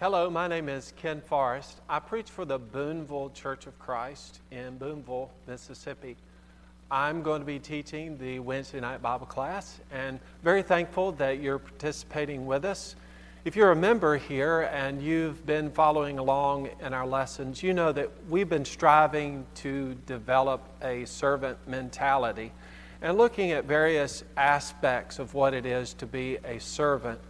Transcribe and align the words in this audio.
Hello, 0.00 0.28
my 0.28 0.48
name 0.48 0.68
is 0.68 0.92
Ken 0.96 1.20
Forrest. 1.20 1.80
I 1.88 2.00
preach 2.00 2.28
for 2.28 2.44
the 2.44 2.58
Booneville 2.58 3.30
Church 3.30 3.68
of 3.68 3.78
Christ 3.78 4.40
in 4.50 4.76
Booneville, 4.76 5.30
Mississippi. 5.46 6.16
I'm 6.90 7.22
going 7.22 7.40
to 7.40 7.46
be 7.46 7.60
teaching 7.60 8.18
the 8.18 8.40
Wednesday 8.40 8.80
night 8.80 9.00
Bible 9.00 9.24
class 9.24 9.78
and 9.92 10.18
very 10.42 10.62
thankful 10.62 11.12
that 11.12 11.38
you're 11.38 11.60
participating 11.60 12.44
with 12.44 12.64
us. 12.64 12.96
If 13.44 13.54
you're 13.54 13.70
a 13.70 13.76
member 13.76 14.16
here 14.16 14.62
and 14.62 15.00
you've 15.00 15.46
been 15.46 15.70
following 15.70 16.18
along 16.18 16.70
in 16.80 16.92
our 16.92 17.06
lessons, 17.06 17.62
you 17.62 17.72
know 17.72 17.92
that 17.92 18.10
we've 18.28 18.48
been 18.48 18.64
striving 18.64 19.46
to 19.56 19.94
develop 20.06 20.60
a 20.82 21.04
servant 21.04 21.56
mentality 21.68 22.50
and 23.00 23.16
looking 23.16 23.52
at 23.52 23.64
various 23.64 24.24
aspects 24.36 25.20
of 25.20 25.34
what 25.34 25.54
it 25.54 25.64
is 25.64 25.94
to 25.94 26.06
be 26.06 26.38
a 26.44 26.58
servant. 26.58 27.20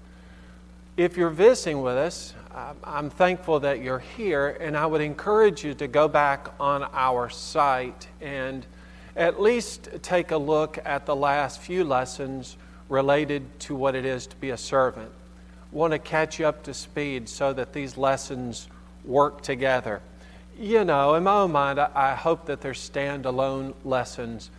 If 0.97 1.17
you're 1.17 1.29
visiting 1.29 1.83
with 1.83 1.97
us, 1.97 2.35
Um, 2.55 2.77
I'm 2.85 3.11
thankful 3.11 3.59
that 3.61 3.83
you're 3.83 3.99
here, 3.99 4.57
and 4.61 4.77
I 4.77 4.87
would 4.87 5.01
encourage 5.01 5.65
you 5.65 5.75
to 5.75 5.89
go 5.89 6.07
back 6.07 6.51
on 6.61 6.85
our 6.93 7.29
site 7.29 8.07
and 8.21 8.65
at 9.17 9.43
least 9.43 9.89
take 10.03 10.31
a 10.31 10.37
look 10.37 10.79
at 10.85 11.05
the 11.05 11.17
last 11.17 11.61
few 11.61 11.83
lessons 11.83 12.57
related 12.89 13.59
to 13.59 13.75
what 13.75 13.97
it 13.97 14.05
is 14.05 14.29
to 14.29 14.37
be 14.37 14.51
a 14.51 14.57
servant. 14.57 15.11
Want 15.73 15.95
to 15.95 15.99
catch 15.99 16.39
you 16.39 16.47
up 16.47 16.63
to 16.65 16.75
speed 16.75 17.29
so 17.29 17.53
that 17.53 17.73
these 17.73 17.97
lessons 17.97 18.69
work 19.05 19.43
together. 19.43 20.01
You 20.57 20.85
know, 20.85 21.17
in 21.17 21.25
my 21.25 21.41
own 21.41 21.51
mind, 21.51 21.81
I 21.81 22.15
hope 22.15 22.47
that 22.47 22.61
they're 22.61 22.73
standalone 22.73 23.75
lessons, 23.85 24.53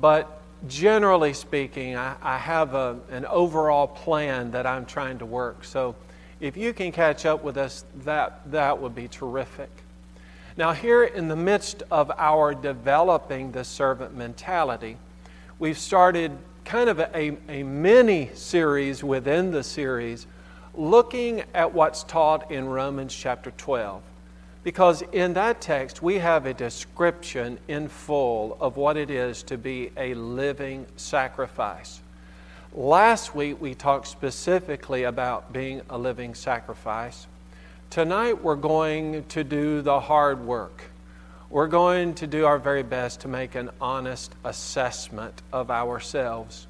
but 0.00 0.40
generally 0.66 1.34
speaking, 1.34 1.94
I, 1.94 2.16
I 2.22 2.38
have 2.38 2.72
a, 2.72 3.00
an 3.10 3.26
overall 3.26 3.86
plan 3.86 4.52
that 4.52 4.66
I'm 4.66 4.86
trying 4.86 5.18
to 5.18 5.26
work. 5.26 5.64
So 5.64 5.94
if 6.44 6.58
you 6.58 6.74
can 6.74 6.92
catch 6.92 7.24
up 7.24 7.42
with 7.42 7.56
us, 7.56 7.86
that, 8.04 8.42
that 8.50 8.78
would 8.78 8.94
be 8.94 9.08
terrific. 9.08 9.70
Now, 10.58 10.72
here 10.74 11.02
in 11.02 11.28
the 11.28 11.36
midst 11.36 11.82
of 11.90 12.12
our 12.18 12.54
developing 12.54 13.50
the 13.50 13.64
servant 13.64 14.14
mentality, 14.14 14.98
we've 15.58 15.78
started 15.78 16.32
kind 16.66 16.90
of 16.90 17.00
a, 17.00 17.38
a 17.48 17.62
mini 17.62 18.30
series 18.34 19.02
within 19.02 19.52
the 19.52 19.62
series 19.62 20.26
looking 20.74 21.44
at 21.54 21.72
what's 21.72 22.04
taught 22.04 22.50
in 22.50 22.66
Romans 22.66 23.14
chapter 23.14 23.50
12. 23.52 24.02
Because 24.64 25.02
in 25.12 25.32
that 25.32 25.62
text, 25.62 26.02
we 26.02 26.18
have 26.18 26.44
a 26.44 26.52
description 26.52 27.58
in 27.68 27.88
full 27.88 28.58
of 28.60 28.76
what 28.76 28.98
it 28.98 29.08
is 29.08 29.42
to 29.44 29.56
be 29.56 29.92
a 29.96 30.12
living 30.12 30.84
sacrifice. 30.96 32.02
Last 32.76 33.36
week, 33.36 33.60
we 33.60 33.76
talked 33.76 34.08
specifically 34.08 35.04
about 35.04 35.52
being 35.52 35.82
a 35.88 35.96
living 35.96 36.34
sacrifice. 36.34 37.28
Tonight, 37.88 38.42
we're 38.42 38.56
going 38.56 39.22
to 39.26 39.44
do 39.44 39.80
the 39.80 40.00
hard 40.00 40.44
work. 40.44 40.82
We're 41.50 41.68
going 41.68 42.14
to 42.14 42.26
do 42.26 42.46
our 42.46 42.58
very 42.58 42.82
best 42.82 43.20
to 43.20 43.28
make 43.28 43.54
an 43.54 43.70
honest 43.80 44.34
assessment 44.42 45.40
of 45.52 45.70
ourselves. 45.70 46.66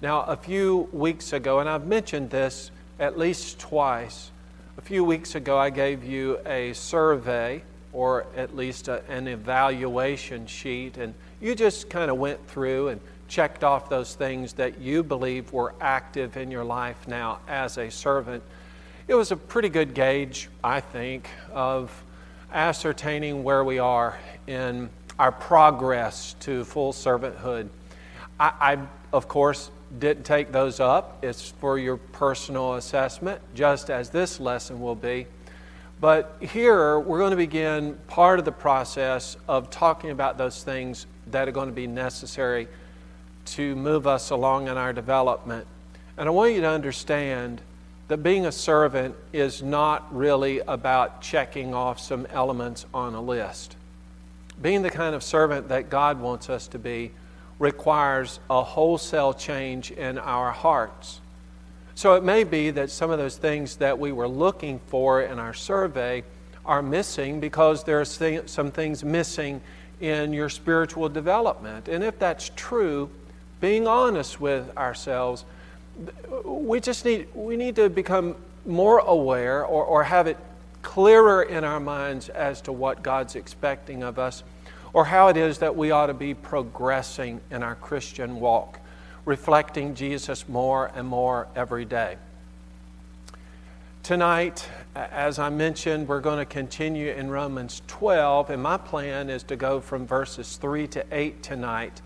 Now, 0.00 0.22
a 0.22 0.36
few 0.36 0.88
weeks 0.92 1.32
ago, 1.32 1.58
and 1.58 1.68
I've 1.68 1.88
mentioned 1.88 2.30
this 2.30 2.70
at 3.00 3.18
least 3.18 3.58
twice, 3.58 4.30
a 4.76 4.82
few 4.82 5.02
weeks 5.02 5.34
ago, 5.34 5.58
I 5.58 5.70
gave 5.70 6.04
you 6.04 6.38
a 6.46 6.72
survey 6.74 7.62
or 7.92 8.26
at 8.36 8.54
least 8.54 8.86
a, 8.86 9.02
an 9.08 9.26
evaluation 9.26 10.46
sheet, 10.46 10.96
and 10.96 11.12
you 11.40 11.56
just 11.56 11.90
kind 11.90 12.08
of 12.08 12.18
went 12.18 12.46
through 12.46 12.86
and 12.86 13.00
checked 13.28 13.62
off 13.62 13.88
those 13.88 14.14
things 14.14 14.54
that 14.54 14.80
you 14.80 15.02
believe 15.02 15.52
were 15.52 15.74
active 15.80 16.36
in 16.36 16.50
your 16.50 16.64
life 16.64 17.06
now 17.06 17.40
as 17.46 17.78
a 17.78 17.90
servant. 17.90 18.42
It 19.06 19.14
was 19.14 19.30
a 19.30 19.36
pretty 19.36 19.68
good 19.68 19.94
gauge, 19.94 20.48
I 20.64 20.80
think, 20.80 21.28
of 21.52 21.92
ascertaining 22.52 23.44
where 23.44 23.62
we 23.62 23.78
are 23.78 24.18
in 24.46 24.88
our 25.18 25.32
progress 25.32 26.34
to 26.40 26.64
full 26.64 26.92
servanthood. 26.92 27.68
I, 28.40 28.52
I 28.60 28.78
of 29.12 29.28
course, 29.28 29.70
didn't 29.98 30.24
take 30.24 30.52
those 30.52 30.80
up. 30.80 31.24
It's 31.24 31.50
for 31.50 31.78
your 31.78 31.96
personal 31.96 32.74
assessment, 32.74 33.40
just 33.54 33.90
as 33.90 34.10
this 34.10 34.38
lesson 34.38 34.80
will 34.80 34.94
be. 34.94 35.26
But 36.00 36.36
here, 36.40 37.00
we're 37.00 37.18
going 37.18 37.30
to 37.32 37.36
begin 37.36 37.98
part 38.06 38.38
of 38.38 38.44
the 38.44 38.52
process 38.52 39.36
of 39.48 39.70
talking 39.70 40.10
about 40.10 40.38
those 40.38 40.62
things 40.62 41.06
that 41.28 41.48
are 41.48 41.52
going 41.52 41.68
to 41.68 41.74
be 41.74 41.86
necessary 41.86 42.68
to 43.54 43.76
move 43.76 44.06
us 44.06 44.30
along 44.30 44.68
in 44.68 44.76
our 44.76 44.92
development. 44.92 45.66
And 46.16 46.28
I 46.28 46.30
want 46.30 46.54
you 46.54 46.60
to 46.62 46.68
understand 46.68 47.60
that 48.08 48.22
being 48.22 48.46
a 48.46 48.52
servant 48.52 49.14
is 49.32 49.62
not 49.62 50.14
really 50.14 50.60
about 50.60 51.20
checking 51.20 51.74
off 51.74 52.00
some 52.00 52.26
elements 52.30 52.86
on 52.94 53.14
a 53.14 53.20
list. 53.20 53.76
Being 54.60 54.82
the 54.82 54.90
kind 54.90 55.14
of 55.14 55.22
servant 55.22 55.68
that 55.68 55.90
God 55.90 56.20
wants 56.20 56.48
us 56.50 56.66
to 56.68 56.78
be 56.78 57.12
requires 57.58 58.40
a 58.48 58.62
wholesale 58.62 59.34
change 59.34 59.90
in 59.90 60.18
our 60.18 60.50
hearts. 60.50 61.20
So 61.94 62.14
it 62.14 62.24
may 62.24 62.44
be 62.44 62.70
that 62.70 62.90
some 62.90 63.10
of 63.10 63.18
those 63.18 63.36
things 63.36 63.76
that 63.76 63.98
we 63.98 64.12
were 64.12 64.28
looking 64.28 64.80
for 64.86 65.22
in 65.22 65.38
our 65.38 65.54
survey 65.54 66.24
are 66.64 66.82
missing 66.82 67.40
because 67.40 67.84
there 67.84 68.00
are 68.00 68.04
some 68.04 68.70
things 68.70 69.04
missing 69.04 69.60
in 70.00 70.32
your 70.32 70.48
spiritual 70.48 71.08
development. 71.08 71.88
And 71.88 72.04
if 72.04 72.18
that's 72.18 72.50
true, 72.54 73.10
being 73.60 73.86
honest 73.86 74.40
with 74.40 74.76
ourselves, 74.76 75.44
we 76.44 76.80
just 76.80 77.04
need, 77.04 77.28
we 77.34 77.56
need 77.56 77.76
to 77.76 77.88
become 77.88 78.36
more 78.64 78.98
aware 78.98 79.64
or, 79.64 79.84
or 79.84 80.04
have 80.04 80.26
it 80.26 80.36
clearer 80.82 81.42
in 81.42 81.64
our 81.64 81.80
minds 81.80 82.28
as 82.28 82.60
to 82.62 82.72
what 82.72 83.02
God's 83.02 83.34
expecting 83.34 84.02
of 84.02 84.18
us 84.18 84.44
or 84.92 85.04
how 85.04 85.28
it 85.28 85.36
is 85.36 85.58
that 85.58 85.76
we 85.76 85.90
ought 85.90 86.06
to 86.06 86.14
be 86.14 86.34
progressing 86.34 87.40
in 87.50 87.62
our 87.62 87.74
Christian 87.74 88.40
walk, 88.40 88.80
reflecting 89.24 89.94
Jesus 89.94 90.48
more 90.48 90.90
and 90.94 91.06
more 91.06 91.48
every 91.54 91.84
day. 91.84 92.16
Tonight, 94.02 94.66
as 94.94 95.38
I 95.38 95.50
mentioned, 95.50 96.08
we're 96.08 96.20
going 96.20 96.38
to 96.38 96.46
continue 96.46 97.12
in 97.12 97.28
Romans 97.28 97.82
12, 97.88 98.50
and 98.50 98.62
my 98.62 98.78
plan 98.78 99.28
is 99.28 99.42
to 99.44 99.56
go 99.56 99.80
from 99.80 100.06
verses 100.06 100.56
3 100.56 100.86
to 100.88 101.04
8 101.12 101.42
tonight 101.42 102.00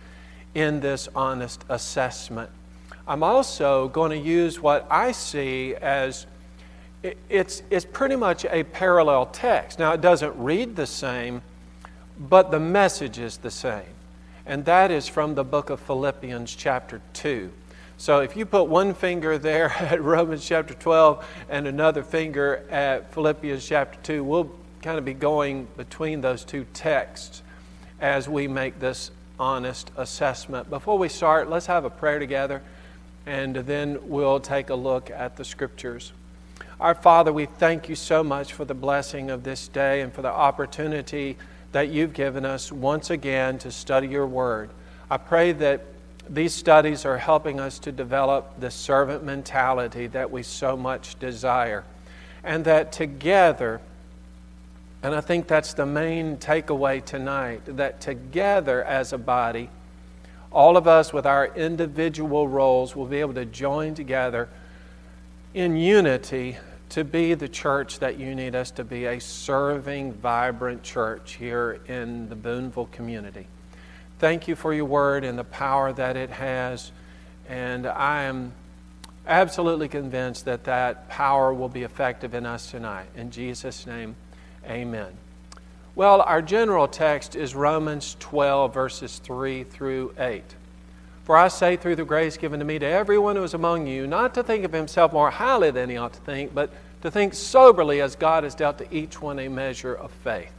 in 0.55 0.81
this 0.81 1.09
honest 1.15 1.65
assessment. 1.69 2.51
I'm 3.07 3.23
also 3.23 3.89
going 3.89 4.11
to 4.11 4.19
use 4.19 4.61
what 4.61 4.87
I 4.91 5.13
see 5.13 5.75
as 5.75 6.27
it's, 7.03 7.63
it's 7.69 7.85
pretty 7.85 8.15
much 8.17 8.45
a 8.45 8.63
parallel 8.63 9.27
text. 9.27 9.79
Now, 9.79 9.93
it 9.93 10.01
doesn't 10.01 10.37
read 10.37 10.77
the 10.77 10.87
same, 10.87 11.43
but 12.17 12.51
the 12.51 12.61
message 12.61 13.19
is 13.19 13.39
the 13.39 13.51
same. 13.51 13.83
And 14.47 14.65
that 14.67 14.91
is 14.91 15.09
from 15.09 15.35
the 15.35 15.45
book 15.45 15.71
of 15.71 15.81
Philippians, 15.81 16.55
chapter 16.55 17.01
2. 17.15 17.51
So 17.97 18.21
if 18.21 18.37
you 18.37 18.47
put 18.47 18.65
one 18.65 18.95
finger 18.95 19.39
there 19.39 19.71
at 19.79 20.03
Romans 20.03 20.47
chapter 20.47 20.75
12 20.75 21.25
and 21.49 21.67
another 21.67 22.03
finger 22.03 22.65
at 22.71 23.13
Philippians 23.13 23.67
chapter 23.67 23.99
2, 24.03 24.25
we'll 24.25 24.51
kind 24.81 24.99
of 24.99 25.05
be 25.05 25.15
going 25.15 25.69
between 25.77 26.21
those 26.21 26.45
two 26.45 26.67
texts 26.73 27.43
as 28.01 28.29
we 28.29 28.49
make 28.49 28.81
this 28.81 29.13
honest 29.39 29.91
assessment. 29.97 30.71
Before 30.71 30.99
we 30.99 31.09
start, 31.09 31.51
let's 31.51 31.67
have 31.67 31.85
a 31.85 31.91
prayer 31.91 32.19
together 32.19 32.63
and 33.27 33.57
then 33.57 33.99
we'll 34.03 34.41
take 34.41 34.71
a 34.71 34.75
look 34.75 35.11
at 35.11 35.37
the 35.37 35.45
scriptures. 35.45 36.13
Our 36.81 36.95
Father, 36.95 37.33
we 37.33 37.47
thank 37.47 37.89
you 37.89 37.95
so 37.95 38.25
much 38.25 38.53
for 38.53 38.65
the 38.65 38.75
blessing 38.75 39.31
of 39.31 39.45
this 39.45 39.69
day 39.69 40.01
and 40.01 40.13
for 40.13 40.23
the 40.23 40.33
opportunity 40.33 41.37
that 41.71 41.89
you've 41.89 42.13
given 42.13 42.45
us 42.45 42.73
once 42.73 43.11
again 43.11 43.59
to 43.59 43.71
study 43.71 44.09
your 44.09 44.27
word. 44.27 44.71
I 45.11 45.17
pray 45.17 45.53
that 45.53 45.85
these 46.29 46.55
studies 46.55 47.05
are 47.05 47.19
helping 47.19 47.61
us 47.61 47.79
to 47.81 47.93
develop 47.93 48.61
the 48.61 48.71
servant 48.71 49.25
mentality 49.25 50.07
that 50.09 50.31
we 50.31 50.43
so 50.43 50.77
much 50.77 51.19
desire. 51.19 51.85
And 52.45 52.65
that 52.65 52.93
together, 52.93 53.81
and 55.03 55.15
I 55.15 55.21
think 55.21 55.49
that's 55.49 55.75
the 55.75 55.87
main 55.87 56.37
takeaway 56.37 57.05
tonight, 57.05 57.63
that 57.67 58.01
together 58.01 58.85
as 58.85 59.13
a 59.13 59.19
body, 59.19 59.69
all 60.53 60.77
of 60.77 60.87
us 60.87 61.13
with 61.13 61.27
our 61.27 61.47
individual 61.47 62.47
roles 62.47 62.95
will 62.95 63.07
be 63.07 63.19
able 63.19 63.35
to 63.35 63.45
join 63.45 63.95
together 63.95 64.49
in 65.55 65.77
unity 65.77 66.57
to 66.91 67.05
be 67.05 67.33
the 67.33 67.49
church 67.49 68.01
that 68.01 68.19
you 68.19 68.35
need 68.35 68.55
us 68.55 68.71
to 68.73 68.85
be 68.85 69.07
a 69.07 69.19
serving, 69.19 70.13
vibrant 70.13 70.83
church 70.83 71.35
here 71.35 71.81
in 71.89 72.29
the 72.29 72.37
Booneville 72.37 72.91
community. 72.93 73.47
Thank 74.19 74.47
you 74.47 74.55
for 74.55 74.75
your 74.75 74.85
word 74.85 75.25
and 75.25 75.39
the 75.39 75.45
power 75.45 75.93
that 75.95 76.17
it 76.17 76.31
has. 76.31 76.93
And 77.49 77.87
I 77.87 78.25
am 78.25 78.53
absolutely 79.27 79.89
convinced 79.89 80.45
that 80.45 80.65
that 80.65 81.09
power 81.09 81.53
will 81.55 81.71
be 81.71 81.83
effective 81.83 82.35
in 82.35 82.45
us 82.45 82.71
tonight. 82.71 83.07
In 83.17 83.31
Jesus' 83.31 83.87
name, 83.87 84.15
amen. 84.67 85.13
Well, 85.95 86.23
our 86.23 86.41
general 86.41 86.89
text 86.89 87.37
is 87.37 87.55
Romans 87.55 88.17
12, 88.19 88.73
verses 88.73 89.19
3 89.19 89.65
through 89.65 90.15
8. 90.19 90.43
For 91.25 91.37
I 91.37 91.49
say, 91.49 91.77
through 91.77 91.97
the 91.97 92.05
grace 92.05 92.37
given 92.37 92.59
to 92.61 92.65
me 92.65 92.79
to 92.79 92.87
everyone 92.87 93.37
who 93.37 93.45
is 93.45 93.55
among 93.55 93.87
you, 93.87 94.07
not 94.07 94.35
to 94.35 94.43
think 94.43 94.65
of 94.65 94.73
himself 94.73 95.13
more 95.13 95.31
highly 95.31 95.71
than 95.71 95.91
he 95.91 95.97
ought 95.97 96.15
to 96.15 96.21
think, 96.21 96.55
but 96.55 96.71
to 97.03 97.11
think 97.11 97.35
soberly 97.35 98.01
as 98.01 98.17
God 98.17 98.45
has 98.45 98.55
dealt 98.55 98.79
to 98.79 98.95
each 98.95 99.21
one 99.21 99.39
a 99.39 99.49
measure 99.49 99.95
of 99.95 100.11
faith. 100.11 100.53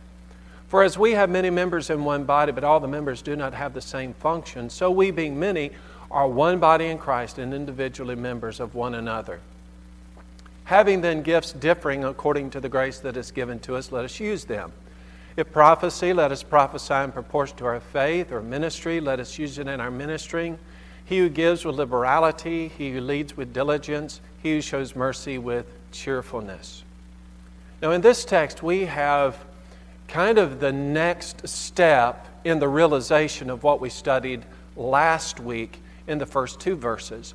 For 0.68 0.84
as 0.84 0.98
we 0.98 1.12
have 1.12 1.30
many 1.30 1.50
members 1.50 1.90
in 1.90 2.04
one 2.04 2.24
body, 2.24 2.52
but 2.52 2.64
all 2.64 2.80
the 2.80 2.88
members 2.88 3.22
do 3.22 3.36
not 3.36 3.54
have 3.54 3.74
the 3.74 3.82
same 3.82 4.14
function, 4.14 4.70
so 4.70 4.90
we, 4.90 5.12
being 5.12 5.40
many, 5.40 5.72
are 6.10 6.28
one 6.28 6.60
body 6.60 6.86
in 6.86 6.98
Christ 6.98 7.40
and 7.40 7.54
individually 7.54 8.16
members 8.16 8.60
of 8.60 8.76
one 8.76 8.96
another. 8.96 9.40
Having 10.66 11.02
then 11.02 11.22
gifts 11.22 11.52
differing 11.54 12.04
according 12.04 12.50
to 12.52 12.60
the 12.60 12.70
grace 12.70 13.00
that 13.00 13.18
is 13.18 13.32
given 13.32 13.60
to 13.60 13.76
us, 13.76 13.92
let 13.92 14.06
us 14.06 14.20
use 14.20 14.46
them. 14.46 14.72
If 15.36 15.52
prophecy, 15.52 16.14
let 16.14 16.32
us 16.32 16.44
prophesy 16.44 16.94
in 16.94 17.12
proportion 17.12 17.58
to 17.58 17.66
our 17.66 17.80
faith, 17.80 18.32
or 18.32 18.42
ministry, 18.42 19.00
let 19.00 19.20
us 19.20 19.38
use 19.38 19.58
it 19.58 19.68
in 19.68 19.82
our 19.82 19.92
ministering. 19.92 20.60
He 21.06 21.18
who 21.18 21.30
gives 21.30 21.66
with 21.66 21.76
liberality, 21.76 22.70
he 22.70 22.92
who 22.92 23.02
leads 23.02 23.36
with 23.36 23.52
diligence, 23.52 24.22
he 24.42 24.54
who 24.54 24.62
shows 24.62 24.96
mercy 24.96 25.38
with 25.38 25.66
cheerfulness. 25.92 26.84
Now, 27.82 27.92
in 27.92 28.02
this 28.02 28.24
text, 28.24 28.64
we 28.64 28.86
have 28.86 29.38
kind 30.08 30.38
of 30.38 30.60
the 30.60 30.72
next 30.72 31.48
step 31.48 32.28
in 32.44 32.60
the 32.60 32.68
realization 32.70 33.50
of 33.50 33.64
what 33.64 33.82
we 33.82 33.90
studied 33.90 34.44
last 34.76 35.40
week 35.40 35.82
in 36.08 36.20
the 36.20 36.26
first 36.26 36.60
two 36.60 36.76
verses. 36.76 37.34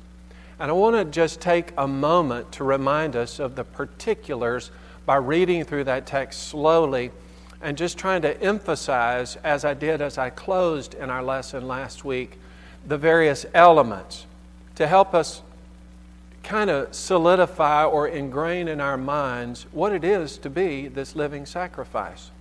And 0.59 0.69
I 0.69 0.73
want 0.73 0.95
to 0.95 1.05
just 1.05 1.39
take 1.39 1.71
a 1.77 1.87
moment 1.87 2.51
to 2.53 2.63
remind 2.63 3.15
us 3.15 3.39
of 3.39 3.55
the 3.55 3.63
particulars 3.63 4.71
by 5.05 5.15
reading 5.15 5.63
through 5.63 5.85
that 5.85 6.05
text 6.05 6.49
slowly 6.49 7.11
and 7.61 7.77
just 7.77 7.97
trying 7.97 8.21
to 8.23 8.41
emphasize, 8.41 9.37
as 9.37 9.65
I 9.65 9.73
did 9.73 10.01
as 10.01 10.17
I 10.17 10.29
closed 10.29 10.93
in 10.93 11.09
our 11.09 11.23
lesson 11.23 11.67
last 11.67 12.03
week, 12.05 12.37
the 12.85 12.97
various 12.97 13.45
elements 13.53 14.25
to 14.75 14.87
help 14.87 15.13
us 15.13 15.41
kind 16.43 16.69
of 16.69 16.93
solidify 16.93 17.85
or 17.85 18.07
ingrain 18.07 18.67
in 18.67 18.79
our 18.79 18.97
minds 18.97 19.65
what 19.71 19.91
it 19.91 20.03
is 20.03 20.37
to 20.39 20.49
be 20.49 20.87
this 20.87 21.15
living 21.15 21.45
sacrifice. 21.45 22.31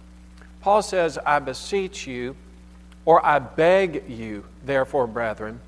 Paul 0.61 0.83
says, 0.83 1.19
I 1.25 1.39
beseech 1.41 2.07
you, 2.07 2.37
or 3.05 3.25
I 3.25 3.39
beg 3.39 4.09
you, 4.09 4.45
therefore, 4.65 5.07
brethren, 5.07 5.61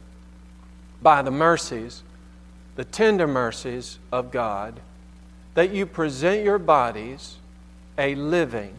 by 1.03 1.23
the 1.23 1.31
mercies, 1.31 2.03
the 2.81 2.85
tender 2.87 3.27
mercies 3.27 3.99
of 4.11 4.31
God, 4.31 4.81
that 5.53 5.71
you 5.71 5.85
present 5.85 6.43
your 6.43 6.59
bodies 6.59 7.37
a 7.99 8.15
living, 8.15 8.75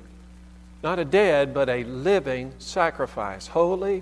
not 0.82 0.98
a 0.98 1.06
dead, 1.06 1.54
but 1.54 1.70
a 1.70 1.84
living 1.84 2.52
sacrifice, 2.58 3.46
holy, 3.46 4.02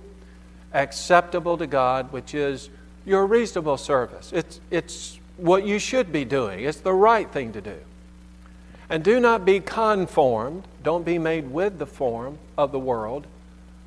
acceptable 0.73 1.57
to 1.57 1.67
God, 1.67 2.13
which 2.13 2.33
is 2.33 2.69
your 3.05 3.27
reasonable 3.27 3.75
service. 3.75 4.31
It's, 4.31 4.61
it's 4.71 5.19
what 5.35 5.67
you 5.67 5.79
should 5.79 6.13
be 6.13 6.23
doing, 6.23 6.61
it's 6.61 6.79
the 6.79 6.93
right 6.93 7.29
thing 7.29 7.51
to 7.51 7.59
do. 7.59 7.75
And 8.89 9.03
do 9.03 9.19
not 9.19 9.43
be 9.43 9.59
conformed, 9.59 10.63
don't 10.81 11.03
be 11.03 11.17
made 11.17 11.51
with 11.51 11.77
the 11.77 11.85
form 11.85 12.37
of 12.57 12.71
the 12.71 12.79
world, 12.79 13.27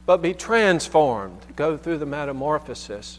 but 0.04 0.18
be 0.18 0.34
transformed. 0.34 1.40
Go 1.56 1.78
through 1.78 1.96
the 1.96 2.04
metamorphosis 2.04 3.18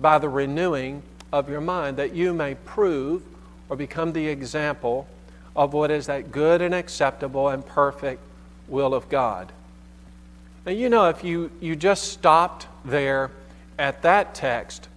by 0.00 0.16
the 0.16 0.30
renewing 0.30 1.02
of 1.38 1.48
your 1.48 1.60
mind, 1.60 1.96
that 1.98 2.14
you 2.14 2.32
may 2.32 2.54
prove 2.54 3.22
or 3.68 3.76
become 3.76 4.12
the 4.12 4.26
example 4.28 5.06
of 5.54 5.72
what 5.72 5.90
is 5.90 6.06
that 6.06 6.32
good 6.32 6.62
and 6.62 6.74
acceptable 6.74 7.48
and 7.48 7.64
perfect 7.64 8.20
will 8.68 8.94
of 8.94 9.08
God. 9.08 9.52
Now, 10.64 10.72
you 10.72 10.88
know, 10.88 11.08
if 11.08 11.22
you, 11.22 11.50
you 11.60 11.76
just 11.76 12.12
stopped 12.12 12.66
there 12.84 13.30
at 13.78 14.02
that 14.02 14.34
text, 14.34 14.88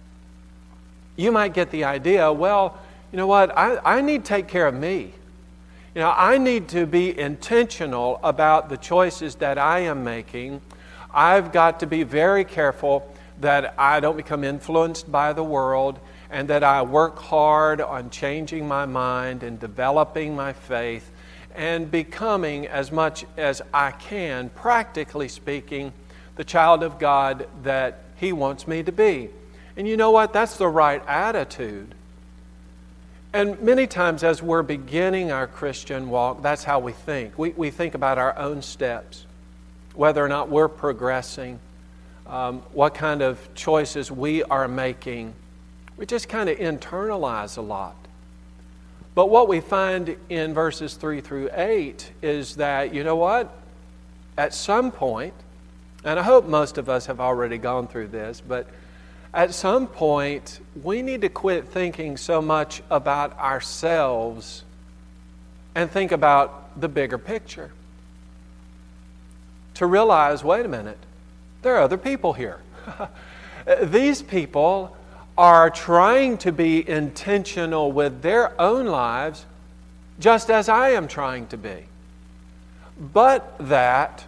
you 1.16 1.30
might 1.30 1.54
get 1.54 1.70
the 1.70 1.84
idea 1.84 2.32
well, 2.32 2.78
you 3.12 3.16
know 3.16 3.26
what, 3.26 3.56
I, 3.56 3.78
I 3.84 4.00
need 4.00 4.24
to 4.24 4.28
take 4.28 4.48
care 4.48 4.66
of 4.66 4.74
me. 4.74 5.12
You 5.94 6.02
know, 6.02 6.14
I 6.16 6.38
need 6.38 6.68
to 6.68 6.86
be 6.86 7.18
intentional 7.18 8.20
about 8.22 8.68
the 8.68 8.76
choices 8.76 9.34
that 9.36 9.58
I 9.58 9.80
am 9.80 10.04
making. 10.04 10.60
I've 11.12 11.52
got 11.52 11.80
to 11.80 11.86
be 11.86 12.04
very 12.04 12.44
careful 12.44 13.12
that 13.40 13.74
I 13.76 14.00
don't 14.00 14.16
become 14.16 14.44
influenced 14.44 15.10
by 15.10 15.32
the 15.32 15.42
world 15.42 15.98
and 16.30 16.48
that 16.48 16.62
I 16.62 16.82
work 16.82 17.18
hard 17.18 17.80
on 17.80 18.10
changing 18.10 18.66
my 18.68 18.86
mind 18.86 19.42
and 19.42 19.58
developing 19.58 20.36
my 20.36 20.52
faith 20.52 21.10
and 21.54 21.90
becoming 21.90 22.68
as 22.68 22.92
much 22.92 23.24
as 23.36 23.60
I 23.74 23.90
can, 23.90 24.50
practically 24.50 25.28
speaking, 25.28 25.92
the 26.36 26.44
child 26.44 26.82
of 26.82 26.98
God 26.98 27.48
that 27.64 28.04
He 28.16 28.32
wants 28.32 28.68
me 28.68 28.82
to 28.84 28.92
be. 28.92 29.30
And 29.76 29.88
you 29.88 29.96
know 29.96 30.10
what? 30.10 30.32
That's 30.32 30.56
the 30.56 30.68
right 30.68 31.02
attitude. 31.06 31.94
And 33.32 33.60
many 33.60 33.86
times, 33.86 34.24
as 34.24 34.42
we're 34.42 34.62
beginning 34.62 35.30
our 35.30 35.46
Christian 35.46 36.10
walk, 36.10 36.42
that's 36.42 36.64
how 36.64 36.80
we 36.80 36.92
think. 36.92 37.38
We, 37.38 37.50
we 37.50 37.70
think 37.70 37.94
about 37.94 38.18
our 38.18 38.36
own 38.36 38.62
steps, 38.62 39.24
whether 39.94 40.24
or 40.24 40.28
not 40.28 40.48
we're 40.48 40.68
progressing, 40.68 41.60
um, 42.26 42.60
what 42.72 42.94
kind 42.94 43.22
of 43.22 43.54
choices 43.54 44.10
we 44.10 44.42
are 44.44 44.66
making. 44.66 45.34
We 46.00 46.06
just 46.06 46.30
kind 46.30 46.48
of 46.48 46.56
internalize 46.56 47.58
a 47.58 47.60
lot. 47.60 47.94
But 49.14 49.28
what 49.28 49.48
we 49.48 49.60
find 49.60 50.16
in 50.30 50.54
verses 50.54 50.94
3 50.94 51.20
through 51.20 51.50
8 51.52 52.10
is 52.22 52.56
that, 52.56 52.94
you 52.94 53.04
know 53.04 53.16
what? 53.16 53.54
At 54.38 54.54
some 54.54 54.92
point, 54.92 55.34
and 56.02 56.18
I 56.18 56.22
hope 56.22 56.46
most 56.46 56.78
of 56.78 56.88
us 56.88 57.04
have 57.04 57.20
already 57.20 57.58
gone 57.58 57.86
through 57.86 58.08
this, 58.08 58.40
but 58.40 58.66
at 59.34 59.52
some 59.52 59.86
point, 59.86 60.60
we 60.82 61.02
need 61.02 61.20
to 61.20 61.28
quit 61.28 61.68
thinking 61.68 62.16
so 62.16 62.40
much 62.40 62.82
about 62.90 63.38
ourselves 63.38 64.64
and 65.74 65.90
think 65.90 66.12
about 66.12 66.80
the 66.80 66.88
bigger 66.88 67.18
picture. 67.18 67.72
To 69.74 69.84
realize 69.84 70.42
wait 70.42 70.64
a 70.64 70.68
minute, 70.68 70.98
there 71.60 71.76
are 71.76 71.82
other 71.82 71.98
people 71.98 72.32
here. 72.32 72.60
These 73.82 74.22
people 74.22 74.96
are 75.40 75.70
trying 75.70 76.36
to 76.36 76.52
be 76.52 76.86
intentional 76.86 77.90
with 77.90 78.20
their 78.20 78.60
own 78.60 78.84
lives 78.84 79.46
just 80.18 80.50
as 80.50 80.68
I 80.68 80.90
am 80.90 81.08
trying 81.08 81.46
to 81.46 81.56
be. 81.56 81.86
But 83.12 83.56
that 83.58 84.24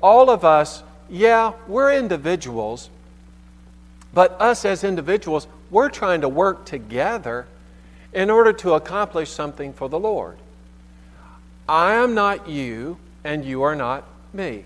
all 0.00 0.30
of 0.30 0.44
us, 0.44 0.82
yeah, 1.10 1.52
we're 1.68 1.92
individuals 1.92 2.88
but 4.14 4.40
us 4.40 4.64
as 4.64 4.84
individuals, 4.84 5.48
we're 5.70 5.90
trying 5.90 6.20
to 6.20 6.28
work 6.28 6.64
together 6.64 7.46
in 8.12 8.30
order 8.30 8.52
to 8.52 8.74
accomplish 8.74 9.28
something 9.30 9.72
for 9.72 9.88
the 9.88 9.98
Lord. 9.98 10.38
I 11.68 11.94
am 11.94 12.14
not 12.14 12.48
you, 12.48 12.96
and 13.24 13.44
you 13.44 13.62
are 13.62 13.74
not 13.74 14.06
me. 14.32 14.64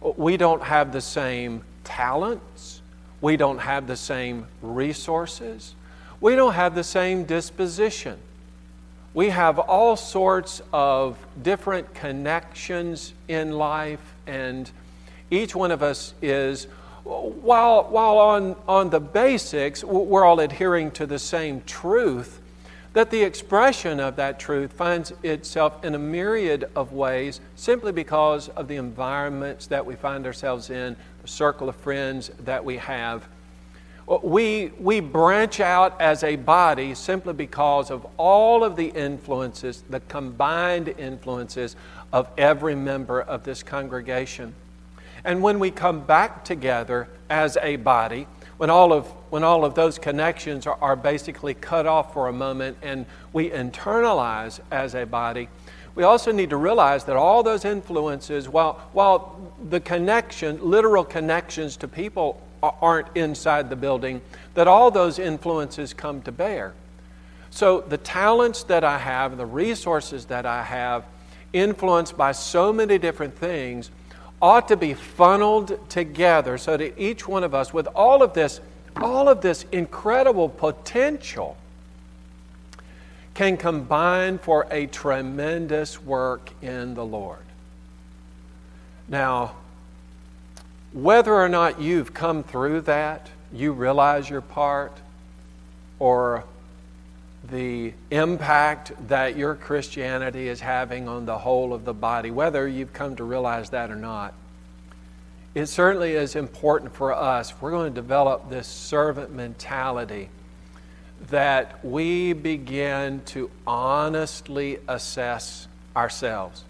We 0.00 0.36
don't 0.36 0.62
have 0.62 0.92
the 0.92 1.00
same 1.00 1.62
talents. 1.84 2.82
We 3.20 3.36
don't 3.36 3.58
have 3.58 3.86
the 3.86 3.96
same 3.96 4.46
resources. 4.62 5.74
We 6.20 6.36
don't 6.36 6.54
have 6.54 6.74
the 6.74 6.84
same 6.84 7.24
disposition. 7.24 8.18
We 9.14 9.30
have 9.30 9.58
all 9.58 9.96
sorts 9.96 10.60
of 10.72 11.16
different 11.42 11.94
connections 11.94 13.14
in 13.28 13.52
life, 13.52 14.14
and 14.26 14.70
each 15.30 15.54
one 15.54 15.70
of 15.70 15.82
us 15.82 16.12
is 16.20 16.66
while, 17.06 17.84
while 17.84 18.18
on, 18.18 18.56
on 18.66 18.90
the 18.90 19.00
basics, 19.00 19.84
we're 19.84 20.24
all 20.24 20.40
adhering 20.40 20.90
to 20.92 21.06
the 21.06 21.18
same 21.18 21.62
truth, 21.64 22.40
that 22.94 23.10
the 23.10 23.22
expression 23.22 24.00
of 24.00 24.16
that 24.16 24.40
truth 24.40 24.72
finds 24.72 25.12
itself 25.22 25.84
in 25.84 25.94
a 25.94 25.98
myriad 25.98 26.68
of 26.74 26.92
ways 26.92 27.40
simply 27.54 27.92
because 27.92 28.48
of 28.50 28.68
the 28.68 28.76
environments 28.76 29.66
that 29.66 29.86
we 29.86 29.94
find 29.94 30.26
ourselves 30.26 30.70
in, 30.70 30.96
circle 31.26 31.68
of 31.68 31.76
friends 31.76 32.30
that 32.40 32.64
we 32.64 32.76
have. 32.78 33.26
We, 34.22 34.70
we 34.78 35.00
branch 35.00 35.58
out 35.58 36.00
as 36.00 36.22
a 36.22 36.36
body 36.36 36.94
simply 36.94 37.32
because 37.32 37.90
of 37.90 38.06
all 38.16 38.62
of 38.62 38.76
the 38.76 38.86
influences, 38.86 39.82
the 39.90 40.00
combined 40.00 40.88
influences 40.88 41.74
of 42.12 42.28
every 42.38 42.76
member 42.76 43.20
of 43.20 43.42
this 43.42 43.64
congregation. 43.64 44.54
And 45.24 45.42
when 45.42 45.58
we 45.58 45.72
come 45.72 46.04
back 46.04 46.44
together 46.44 47.08
as 47.28 47.58
a 47.60 47.76
body, 47.76 48.28
when 48.58 48.70
all 48.70 48.92
of, 48.92 49.06
when 49.30 49.42
all 49.42 49.64
of 49.64 49.74
those 49.74 49.98
connections 49.98 50.66
are, 50.68 50.78
are 50.80 50.96
basically 50.96 51.54
cut 51.54 51.84
off 51.84 52.12
for 52.12 52.28
a 52.28 52.32
moment 52.32 52.78
and 52.82 53.06
we 53.32 53.50
internalize 53.50 54.60
as 54.70 54.94
a 54.94 55.04
body, 55.04 55.48
we 55.96 56.02
also 56.02 56.30
need 56.30 56.50
to 56.50 56.56
realize 56.56 57.04
that 57.04 57.16
all 57.16 57.42
those 57.42 57.64
influences, 57.64 58.48
while, 58.48 58.74
while 58.92 59.52
the 59.70 59.80
connection, 59.80 60.60
literal 60.62 61.04
connections 61.04 61.76
to 61.78 61.88
people 61.88 62.40
aren't 62.62 63.08
inside 63.16 63.70
the 63.70 63.76
building, 63.76 64.20
that 64.54 64.68
all 64.68 64.90
those 64.90 65.18
influences 65.18 65.94
come 65.94 66.20
to 66.22 66.30
bear. 66.30 66.74
So 67.50 67.80
the 67.80 67.96
talents 67.96 68.64
that 68.64 68.84
I 68.84 68.98
have, 68.98 69.38
the 69.38 69.46
resources 69.46 70.26
that 70.26 70.44
I 70.44 70.62
have, 70.62 71.04
influenced 71.54 72.14
by 72.14 72.32
so 72.32 72.74
many 72.74 72.98
different 72.98 73.34
things, 73.38 73.90
ought 74.42 74.68
to 74.68 74.76
be 74.76 74.92
funneled 74.92 75.88
together 75.88 76.58
so 76.58 76.76
that 76.76 76.98
each 77.00 77.26
one 77.26 77.42
of 77.42 77.54
us, 77.54 77.72
with 77.72 77.86
all 77.94 78.22
of 78.22 78.34
this, 78.34 78.60
all 78.96 79.30
of 79.30 79.40
this 79.40 79.64
incredible 79.72 80.50
potential, 80.50 81.56
can 83.36 83.58
combine 83.58 84.38
for 84.38 84.66
a 84.70 84.86
tremendous 84.86 86.02
work 86.02 86.50
in 86.62 86.94
the 86.94 87.04
Lord. 87.04 87.44
Now, 89.08 89.56
whether 90.94 91.34
or 91.34 91.50
not 91.50 91.78
you've 91.78 92.14
come 92.14 92.42
through 92.42 92.80
that, 92.82 93.28
you 93.52 93.72
realize 93.72 94.30
your 94.30 94.40
part, 94.40 94.96
or 95.98 96.44
the 97.50 97.92
impact 98.10 98.92
that 99.08 99.36
your 99.36 99.54
Christianity 99.54 100.48
is 100.48 100.60
having 100.60 101.06
on 101.06 101.26
the 101.26 101.36
whole 101.36 101.74
of 101.74 101.84
the 101.84 101.92
body, 101.92 102.30
whether 102.30 102.66
you've 102.66 102.94
come 102.94 103.16
to 103.16 103.24
realize 103.24 103.68
that 103.68 103.90
or 103.90 103.96
not, 103.96 104.32
it 105.54 105.66
certainly 105.66 106.12
is 106.12 106.36
important 106.36 106.94
for 106.94 107.12
us. 107.12 107.52
We're 107.60 107.72
going 107.72 107.92
to 107.92 108.00
develop 108.00 108.48
this 108.48 108.66
servant 108.66 109.30
mentality 109.30 110.30
that 111.30 111.84
we 111.84 112.32
begin 112.32 113.20
to 113.26 113.50
honestly 113.66 114.78
assess 114.88 115.66
ourselves, 115.96 116.64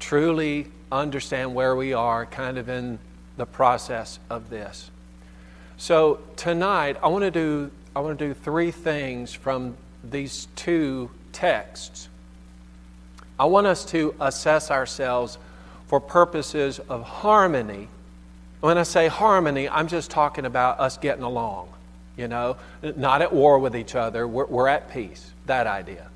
truly 0.00 0.66
understand 0.90 1.54
where 1.54 1.76
we 1.76 1.92
are 1.92 2.26
kind 2.26 2.58
of 2.58 2.68
in 2.68 2.98
the 3.36 3.46
process 3.46 4.18
of 4.28 4.50
this. 4.50 4.90
So 5.76 6.20
tonight 6.36 6.96
I 7.02 7.08
want 7.08 7.22
to 7.22 7.30
do 7.30 7.70
I 7.94 8.00
want 8.00 8.18
to 8.18 8.28
do 8.28 8.34
three 8.34 8.70
things 8.70 9.34
from 9.34 9.76
these 10.02 10.48
two 10.56 11.10
texts. 11.32 12.08
I 13.38 13.44
want 13.44 13.66
us 13.66 13.84
to 13.86 14.14
assess 14.20 14.70
ourselves 14.70 15.36
for 15.88 16.00
purposes 16.00 16.78
of 16.78 17.02
harmony. 17.02 17.88
When 18.60 18.78
I 18.78 18.84
say 18.84 19.08
harmony, 19.08 19.68
I'm 19.68 19.88
just 19.88 20.10
talking 20.10 20.46
about 20.46 20.80
us 20.80 20.96
getting 20.96 21.22
along, 21.22 21.68
you 22.16 22.28
know, 22.28 22.56
not 22.96 23.22
at 23.22 23.32
war 23.32 23.58
with 23.58 23.74
each 23.74 23.94
other. 23.94 24.26
We're, 24.26 24.46
we're 24.46 24.68
at 24.68 24.90
peace, 24.90 25.32
that 25.46 25.66
idea. 25.66 26.08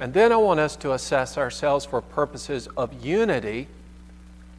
And 0.00 0.12
then 0.12 0.32
I 0.32 0.36
want 0.36 0.60
us 0.60 0.76
to 0.76 0.92
assess 0.92 1.38
ourselves 1.38 1.84
for 1.84 2.00
purposes 2.00 2.68
of 2.76 3.04
unity, 3.04 3.68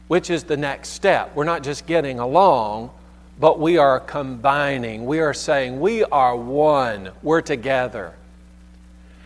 which 0.08 0.30
is 0.30 0.44
the 0.44 0.58
next 0.58 0.90
step. 0.90 1.36
We're 1.36 1.44
not 1.44 1.64
just 1.64 1.86
getting 1.86 2.20
along, 2.20 2.92
but 3.40 3.60
we 3.60 3.78
are 3.78 4.00
combining. 4.00 5.06
We 5.06 5.20
are 5.20 5.34
saying 5.34 5.80
we 5.80 6.04
are 6.06 6.36
one. 6.36 7.12
We're 7.22 7.42
together. 7.42 8.16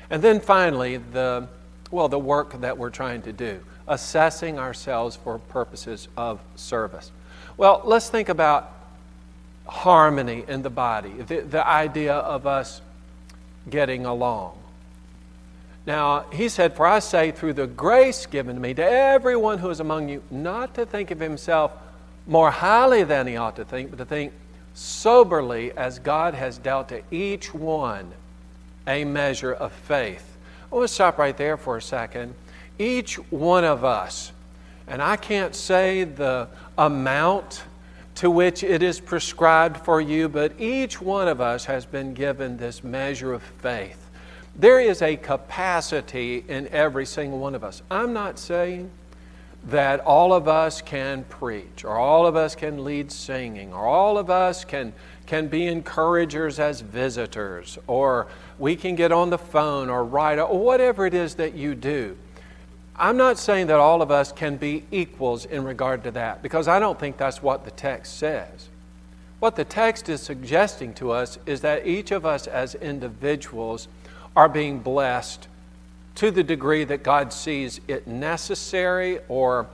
And 0.09 0.21
then 0.21 0.39
finally, 0.39 0.97
the 0.97 1.47
well, 1.91 2.07
the 2.07 2.19
work 2.19 2.59
that 2.61 2.77
we're 2.77 2.91
trying 2.91 3.21
to 3.23 3.33
do, 3.33 3.59
assessing 3.87 4.59
ourselves 4.59 5.15
for 5.15 5.39
purposes 5.39 6.07
of 6.15 6.39
service. 6.55 7.11
Well, 7.57 7.81
let's 7.83 8.09
think 8.09 8.29
about 8.29 8.78
harmony 9.69 10.43
in 10.47 10.61
the 10.61 10.69
body, 10.69 11.09
the, 11.09 11.41
the 11.41 11.67
idea 11.67 12.13
of 12.13 12.47
us 12.47 12.81
getting 13.69 14.05
along. 14.05 14.57
Now, 15.85 16.25
he 16.31 16.49
said, 16.49 16.75
For 16.75 16.85
I 16.85 16.99
say, 16.99 17.31
through 17.31 17.53
the 17.53 17.67
grace 17.67 18.25
given 18.25 18.55
to 18.55 18.61
me, 18.61 18.73
to 18.73 18.83
everyone 18.83 19.59
who 19.59 19.69
is 19.69 19.79
among 19.79 20.09
you, 20.09 20.21
not 20.29 20.75
to 20.75 20.85
think 20.85 21.11
of 21.11 21.19
himself 21.19 21.71
more 22.27 22.51
highly 22.51 23.03
than 23.03 23.27
he 23.27 23.37
ought 23.37 23.55
to 23.55 23.65
think, 23.65 23.89
but 23.89 23.97
to 23.97 24.05
think 24.05 24.33
soberly 24.73 25.71
as 25.71 25.99
God 25.99 26.33
has 26.33 26.57
dealt 26.57 26.89
to 26.89 27.01
each 27.11 27.53
one 27.53 28.11
a 28.87 29.03
measure 29.03 29.53
of 29.53 29.71
faith. 29.71 30.37
I 30.71 30.75
want 30.75 30.87
to 30.87 30.93
stop 30.93 31.17
right 31.17 31.35
there 31.35 31.57
for 31.57 31.77
a 31.77 31.81
second. 31.81 32.35
Each 32.77 33.15
one 33.31 33.63
of 33.63 33.83
us, 33.83 34.31
and 34.87 35.01
I 35.01 35.15
can't 35.15 35.55
say 35.55 36.03
the 36.03 36.47
amount 36.77 37.63
to 38.19 38.29
which 38.29 38.65
it 38.65 38.83
is 38.83 38.99
prescribed 38.99 39.77
for 39.77 40.01
you, 40.01 40.27
but 40.27 40.51
each 40.59 41.01
one 41.01 41.29
of 41.29 41.39
us 41.39 41.63
has 41.63 41.85
been 41.85 42.13
given 42.13 42.57
this 42.57 42.83
measure 42.83 43.31
of 43.31 43.41
faith. 43.41 44.09
There 44.57 44.81
is 44.81 45.01
a 45.01 45.15
capacity 45.15 46.43
in 46.49 46.67
every 46.67 47.05
single 47.05 47.39
one 47.39 47.55
of 47.55 47.63
us. 47.63 47.81
I'm 47.89 48.11
not 48.11 48.37
saying 48.37 48.91
that 49.69 50.01
all 50.01 50.33
of 50.33 50.49
us 50.49 50.81
can 50.81 51.23
preach, 51.29 51.85
or 51.85 51.95
all 51.97 52.27
of 52.27 52.35
us 52.35 52.55
can 52.55 52.83
lead 52.83 53.09
singing, 53.09 53.71
or 53.71 53.85
all 53.85 54.17
of 54.17 54.29
us 54.29 54.65
can, 54.65 54.91
can 55.25 55.47
be 55.47 55.67
encouragers 55.67 56.59
as 56.59 56.81
visitors, 56.81 57.77
or 57.87 58.27
we 58.57 58.75
can 58.75 58.95
get 58.95 59.13
on 59.13 59.29
the 59.29 59.37
phone 59.37 59.89
or 59.89 60.03
write, 60.03 60.39
or 60.39 60.59
whatever 60.59 61.05
it 61.05 61.13
is 61.13 61.35
that 61.35 61.53
you 61.53 61.73
do. 61.73 62.17
I'm 62.99 63.15
not 63.15 63.39
saying 63.39 63.67
that 63.67 63.79
all 63.79 64.01
of 64.01 64.11
us 64.11 64.33
can 64.33 64.57
be 64.57 64.83
equals 64.91 65.45
in 65.45 65.63
regard 65.63 66.03
to 66.03 66.11
that, 66.11 66.43
because 66.43 66.67
I 66.67 66.79
don't 66.79 66.99
think 66.99 67.15
that's 67.15 67.41
what 67.41 67.63
the 67.63 67.71
text 67.71 68.17
says. 68.17 68.67
What 69.39 69.55
the 69.55 69.63
text 69.63 70.09
is 70.09 70.21
suggesting 70.21 70.93
to 70.95 71.11
us 71.11 71.39
is 71.45 71.61
that 71.61 71.87
each 71.87 72.11
of 72.11 72.25
us 72.25 72.45
as 72.45 72.75
individuals 72.75 73.87
are 74.35 74.49
being 74.49 74.79
blessed 74.79 75.47
to 76.15 76.29
the 76.29 76.43
degree 76.43 76.83
that 76.83 77.01
God 77.01 77.31
sees 77.31 77.79
it 77.87 78.05
necessary 78.05 79.19
or 79.29 79.67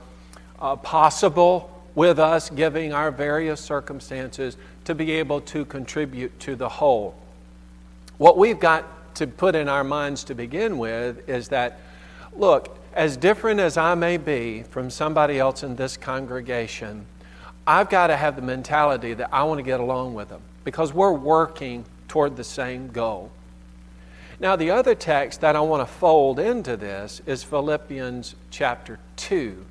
uh, 0.60 0.76
possible 0.76 1.68
with 1.96 2.20
us, 2.20 2.48
giving 2.50 2.92
our 2.92 3.10
various 3.10 3.60
circumstances, 3.60 4.56
to 4.84 4.94
be 4.94 5.10
able 5.12 5.40
to 5.40 5.64
contribute 5.64 6.38
to 6.40 6.54
the 6.54 6.68
whole. 6.68 7.16
What 8.18 8.38
we've 8.38 8.60
got 8.60 9.14
to 9.16 9.26
put 9.26 9.56
in 9.56 9.68
our 9.68 9.82
minds 9.82 10.22
to 10.24 10.34
begin 10.36 10.78
with 10.78 11.28
is 11.28 11.48
that, 11.48 11.80
look, 12.36 12.75
as 12.96 13.18
different 13.18 13.60
as 13.60 13.76
I 13.76 13.94
may 13.94 14.16
be 14.16 14.62
from 14.62 14.88
somebody 14.88 15.38
else 15.38 15.62
in 15.62 15.76
this 15.76 15.98
congregation, 15.98 17.04
I've 17.66 17.90
got 17.90 18.06
to 18.06 18.16
have 18.16 18.36
the 18.36 18.42
mentality 18.42 19.12
that 19.12 19.28
I 19.32 19.44
want 19.44 19.58
to 19.58 19.62
get 19.62 19.80
along 19.80 20.14
with 20.14 20.30
them 20.30 20.40
because 20.64 20.94
we're 20.94 21.12
working 21.12 21.84
toward 22.08 22.36
the 22.36 22.44
same 22.44 22.88
goal. 22.88 23.30
Now, 24.40 24.56
the 24.56 24.70
other 24.70 24.94
text 24.94 25.42
that 25.42 25.56
I 25.56 25.60
want 25.60 25.86
to 25.86 25.94
fold 25.94 26.38
into 26.38 26.76
this 26.76 27.20
is 27.26 27.42
Philippians 27.42 28.34
chapter 28.50 28.98
2. 29.16 29.64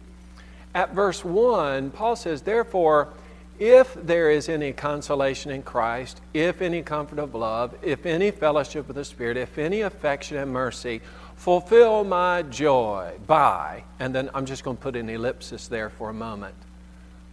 At 0.75 0.93
verse 0.93 1.25
1, 1.25 1.91
Paul 1.91 2.15
says, 2.15 2.43
Therefore, 2.43 3.09
if 3.57 3.93
there 3.93 4.29
is 4.29 4.49
any 4.49 4.73
consolation 4.73 5.49
in 5.49 5.63
Christ, 5.63 6.21
if 6.33 6.61
any 6.61 6.83
comfort 6.83 7.19
of 7.19 7.33
love, 7.33 7.73
if 7.81 8.05
any 8.05 8.29
fellowship 8.29 8.87
with 8.87 8.97
the 8.97 9.05
Spirit, 9.05 9.37
if 9.37 9.57
any 9.57 9.81
affection 9.81 10.37
and 10.37 10.51
mercy, 10.51 11.01
fulfill 11.35 12.03
my 12.03 12.41
joy 12.43 13.13
by, 13.27 13.83
and 13.99 14.13
then 14.13 14.29
I'm 14.33 14.45
just 14.45 14.63
going 14.63 14.77
to 14.77 14.81
put 14.83 14.95
an 14.95 15.09
ellipsis 15.09 15.67
there 15.67 15.89
for 15.89 16.09
a 16.09 16.13
moment. 16.13 16.55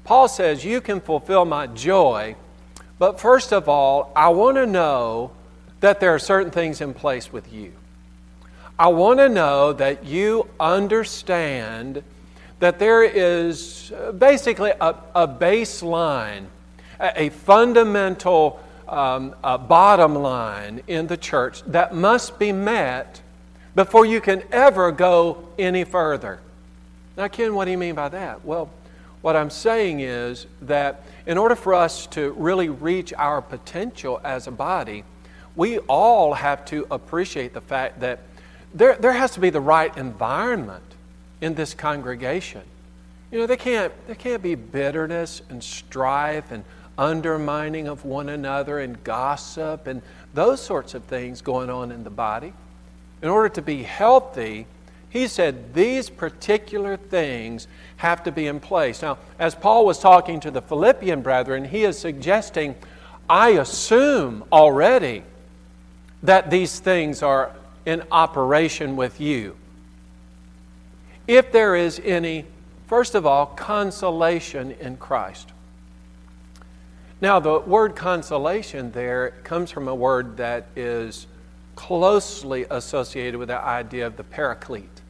Paul 0.04 0.28
says, 0.28 0.64
You 0.64 0.80
can 0.80 1.00
fulfill 1.00 1.44
my 1.44 1.66
joy, 1.66 2.36
but 2.98 3.20
first 3.20 3.52
of 3.52 3.68
all, 3.68 4.12
I 4.14 4.28
want 4.30 4.56
to 4.56 4.66
know 4.66 5.32
that 5.80 6.00
there 6.00 6.14
are 6.14 6.18
certain 6.18 6.50
things 6.50 6.80
in 6.80 6.94
place 6.94 7.32
with 7.32 7.52
you. 7.52 7.72
I 8.78 8.88
want 8.88 9.18
to 9.18 9.28
know 9.28 9.72
that 9.74 10.04
you 10.04 10.48
understand 10.58 12.02
that 12.58 12.78
there 12.78 13.02
is 13.02 13.92
basically 14.18 14.70
a, 14.80 14.94
a 15.14 15.28
baseline, 15.28 16.46
a, 17.00 17.24
a 17.24 17.28
fundamental 17.30 18.60
um, 18.92 19.34
a 19.42 19.56
bottom 19.56 20.14
line 20.14 20.82
in 20.86 21.06
the 21.06 21.16
church 21.16 21.62
that 21.64 21.94
must 21.94 22.38
be 22.38 22.52
met 22.52 23.22
before 23.74 24.04
you 24.06 24.20
can 24.20 24.42
ever 24.52 24.92
go 24.92 25.48
any 25.58 25.84
further. 25.84 26.40
Now, 27.16 27.28
Ken, 27.28 27.54
what 27.54 27.66
do 27.66 27.70
you 27.70 27.78
mean 27.78 27.94
by 27.94 28.08
that? 28.10 28.44
Well, 28.44 28.70
what 29.22 29.36
I'm 29.36 29.50
saying 29.50 30.00
is 30.00 30.46
that 30.62 31.04
in 31.26 31.38
order 31.38 31.54
for 31.54 31.74
us 31.74 32.06
to 32.08 32.32
really 32.32 32.68
reach 32.68 33.12
our 33.14 33.40
potential 33.40 34.20
as 34.24 34.46
a 34.46 34.50
body, 34.50 35.04
we 35.54 35.78
all 35.80 36.34
have 36.34 36.64
to 36.66 36.86
appreciate 36.90 37.54
the 37.54 37.60
fact 37.60 38.00
that 38.00 38.20
there, 38.74 38.96
there 38.96 39.12
has 39.12 39.32
to 39.32 39.40
be 39.40 39.50
the 39.50 39.60
right 39.60 39.96
environment 39.96 40.82
in 41.40 41.54
this 41.54 41.74
congregation. 41.74 42.62
You 43.30 43.40
know, 43.40 43.46
there 43.46 43.56
can't, 43.56 43.92
there 44.06 44.14
can't 44.14 44.42
be 44.42 44.54
bitterness 44.54 45.42
and 45.48 45.62
strife 45.62 46.50
and 46.50 46.64
undermining 46.98 47.88
of 47.88 48.04
one 48.04 48.28
another 48.28 48.78
and 48.80 49.02
gossip 49.04 49.86
and 49.86 50.02
those 50.34 50.60
sorts 50.60 50.94
of 50.94 51.04
things 51.04 51.40
going 51.40 51.70
on 51.70 51.92
in 51.92 52.04
the 52.04 52.10
body. 52.10 52.52
In 53.22 53.28
order 53.28 53.48
to 53.50 53.62
be 53.62 53.84
healthy, 53.84 54.66
he 55.08 55.28
said 55.28 55.74
these 55.74 56.10
particular 56.10 56.96
things 56.96 57.68
have 57.98 58.24
to 58.24 58.32
be 58.32 58.46
in 58.48 58.58
place. 58.58 59.02
Now, 59.02 59.18
as 59.38 59.54
Paul 59.54 59.86
was 59.86 59.98
talking 59.98 60.40
to 60.40 60.50
the 60.50 60.62
Philippian 60.62 61.22
brethren, 61.22 61.64
he 61.64 61.84
is 61.84 61.98
suggesting, 61.98 62.74
I 63.28 63.50
assume 63.50 64.44
already 64.52 65.22
that 66.22 66.50
these 66.50 66.80
things 66.80 67.22
are 67.22 67.52
in 67.86 68.02
operation 68.10 68.96
with 68.96 69.20
you. 69.20 69.56
If 71.28 71.52
there 71.52 71.76
is 71.76 72.00
any, 72.04 72.44
first 72.86 73.14
of 73.14 73.24
all, 73.26 73.46
consolation 73.46 74.72
in 74.72 74.96
Christ. 74.96 75.50
Now, 77.20 77.38
the 77.38 77.60
word 77.60 77.94
consolation 77.94 78.90
there 78.90 79.30
comes 79.44 79.70
from 79.70 79.86
a 79.86 79.94
word 79.94 80.38
that 80.38 80.66
is 80.74 81.28
closely 81.82 82.64
associated 82.70 83.36
with 83.36 83.48
the 83.48 83.58
idea 83.58 84.06
of 84.06 84.16
the 84.16 84.22
paraclete. 84.22 85.00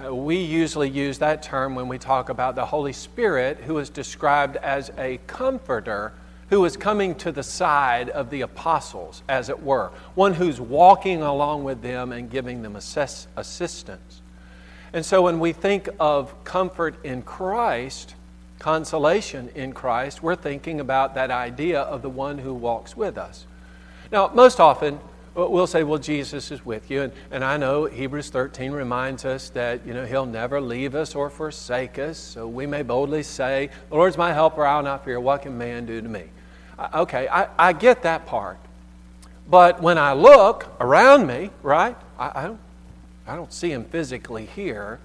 Uh, 0.00 0.14
we 0.14 0.36
usually 0.36 0.88
use 0.88 1.18
that 1.18 1.42
term 1.42 1.74
when 1.74 1.88
we 1.88 1.98
talk 1.98 2.28
about 2.28 2.54
the 2.54 2.64
Holy 2.64 2.92
Spirit, 2.92 3.58
who 3.58 3.76
is 3.78 3.90
described 3.90 4.54
as 4.58 4.92
a 4.98 5.18
comforter 5.26 6.12
who 6.48 6.64
is 6.64 6.76
coming 6.76 7.16
to 7.16 7.32
the 7.32 7.42
side 7.42 8.08
of 8.10 8.30
the 8.30 8.42
apostles, 8.42 9.24
as 9.28 9.48
it 9.48 9.60
were, 9.60 9.90
one 10.14 10.34
who's 10.34 10.60
walking 10.60 11.22
along 11.22 11.64
with 11.64 11.82
them 11.82 12.12
and 12.12 12.30
giving 12.30 12.62
them 12.62 12.76
assess- 12.76 13.26
assistance. 13.34 14.22
And 14.92 15.04
so 15.04 15.22
when 15.22 15.40
we 15.40 15.52
think 15.52 15.88
of 15.98 16.32
comfort 16.44 17.04
in 17.04 17.22
Christ, 17.22 18.14
consolation 18.60 19.48
in 19.56 19.72
Christ, 19.72 20.22
we're 20.22 20.36
thinking 20.36 20.78
about 20.78 21.16
that 21.16 21.32
idea 21.32 21.80
of 21.80 22.02
the 22.02 22.10
one 22.10 22.38
who 22.38 22.54
walks 22.54 22.96
with 22.96 23.18
us. 23.18 23.44
Now, 24.12 24.30
most 24.32 24.60
often, 24.60 25.00
we'll 25.36 25.66
say, 25.66 25.82
well, 25.82 25.98
Jesus 25.98 26.50
is 26.50 26.64
with 26.64 26.90
you. 26.90 27.02
And, 27.02 27.12
and 27.30 27.44
I 27.44 27.58
know 27.58 27.84
Hebrews 27.84 28.30
13 28.30 28.72
reminds 28.72 29.24
us 29.24 29.50
that, 29.50 29.86
you 29.86 29.92
know, 29.92 30.06
he'll 30.06 30.26
never 30.26 30.60
leave 30.60 30.94
us 30.94 31.14
or 31.14 31.28
forsake 31.28 31.98
us. 31.98 32.16
So 32.16 32.48
we 32.48 32.66
may 32.66 32.82
boldly 32.82 33.22
say, 33.22 33.68
the 33.90 33.94
Lord's 33.94 34.16
my 34.16 34.32
helper, 34.32 34.64
I'll 34.64 34.82
not 34.82 35.04
fear. 35.04 35.20
What 35.20 35.42
can 35.42 35.58
man 35.58 35.84
do 35.84 36.00
to 36.00 36.08
me? 36.08 36.24
Okay, 36.94 37.28
I, 37.28 37.48
I 37.58 37.72
get 37.74 38.02
that 38.02 38.26
part. 38.26 38.58
But 39.48 39.82
when 39.82 39.98
I 39.98 40.14
look 40.14 40.68
around 40.80 41.26
me, 41.26 41.50
right, 41.62 41.96
I, 42.18 42.32
I, 42.34 42.42
don't, 42.44 42.60
I 43.26 43.36
don't 43.36 43.52
see 43.52 43.70
him 43.70 43.84
physically 43.84 44.46
here. 44.46 44.98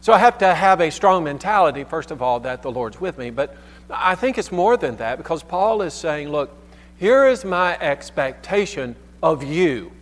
So 0.00 0.12
I 0.12 0.18
have 0.18 0.38
to 0.38 0.54
have 0.54 0.80
a 0.80 0.90
strong 0.90 1.24
mentality, 1.24 1.84
first 1.84 2.10
of 2.10 2.22
all, 2.22 2.40
that 2.40 2.62
the 2.62 2.70
Lord's 2.70 3.00
with 3.00 3.18
me. 3.18 3.30
But 3.30 3.56
I 3.90 4.14
think 4.14 4.38
it's 4.38 4.52
more 4.52 4.76
than 4.76 4.96
that 4.96 5.18
because 5.18 5.42
Paul 5.42 5.82
is 5.82 5.92
saying, 5.92 6.30
look, 6.30 6.56
here 6.98 7.26
is 7.26 7.44
my 7.44 7.78
expectation 7.78 8.94
of 9.22 9.42
you. 9.42 9.92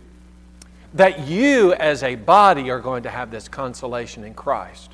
That 0.93 1.27
you, 1.27 1.73
as 1.73 2.03
a 2.03 2.15
body, 2.15 2.69
are 2.71 2.79
going 2.79 3.03
to 3.03 3.09
have 3.09 3.31
this 3.31 3.47
consolation 3.47 4.23
in 4.23 4.33
Christ. 4.33 4.91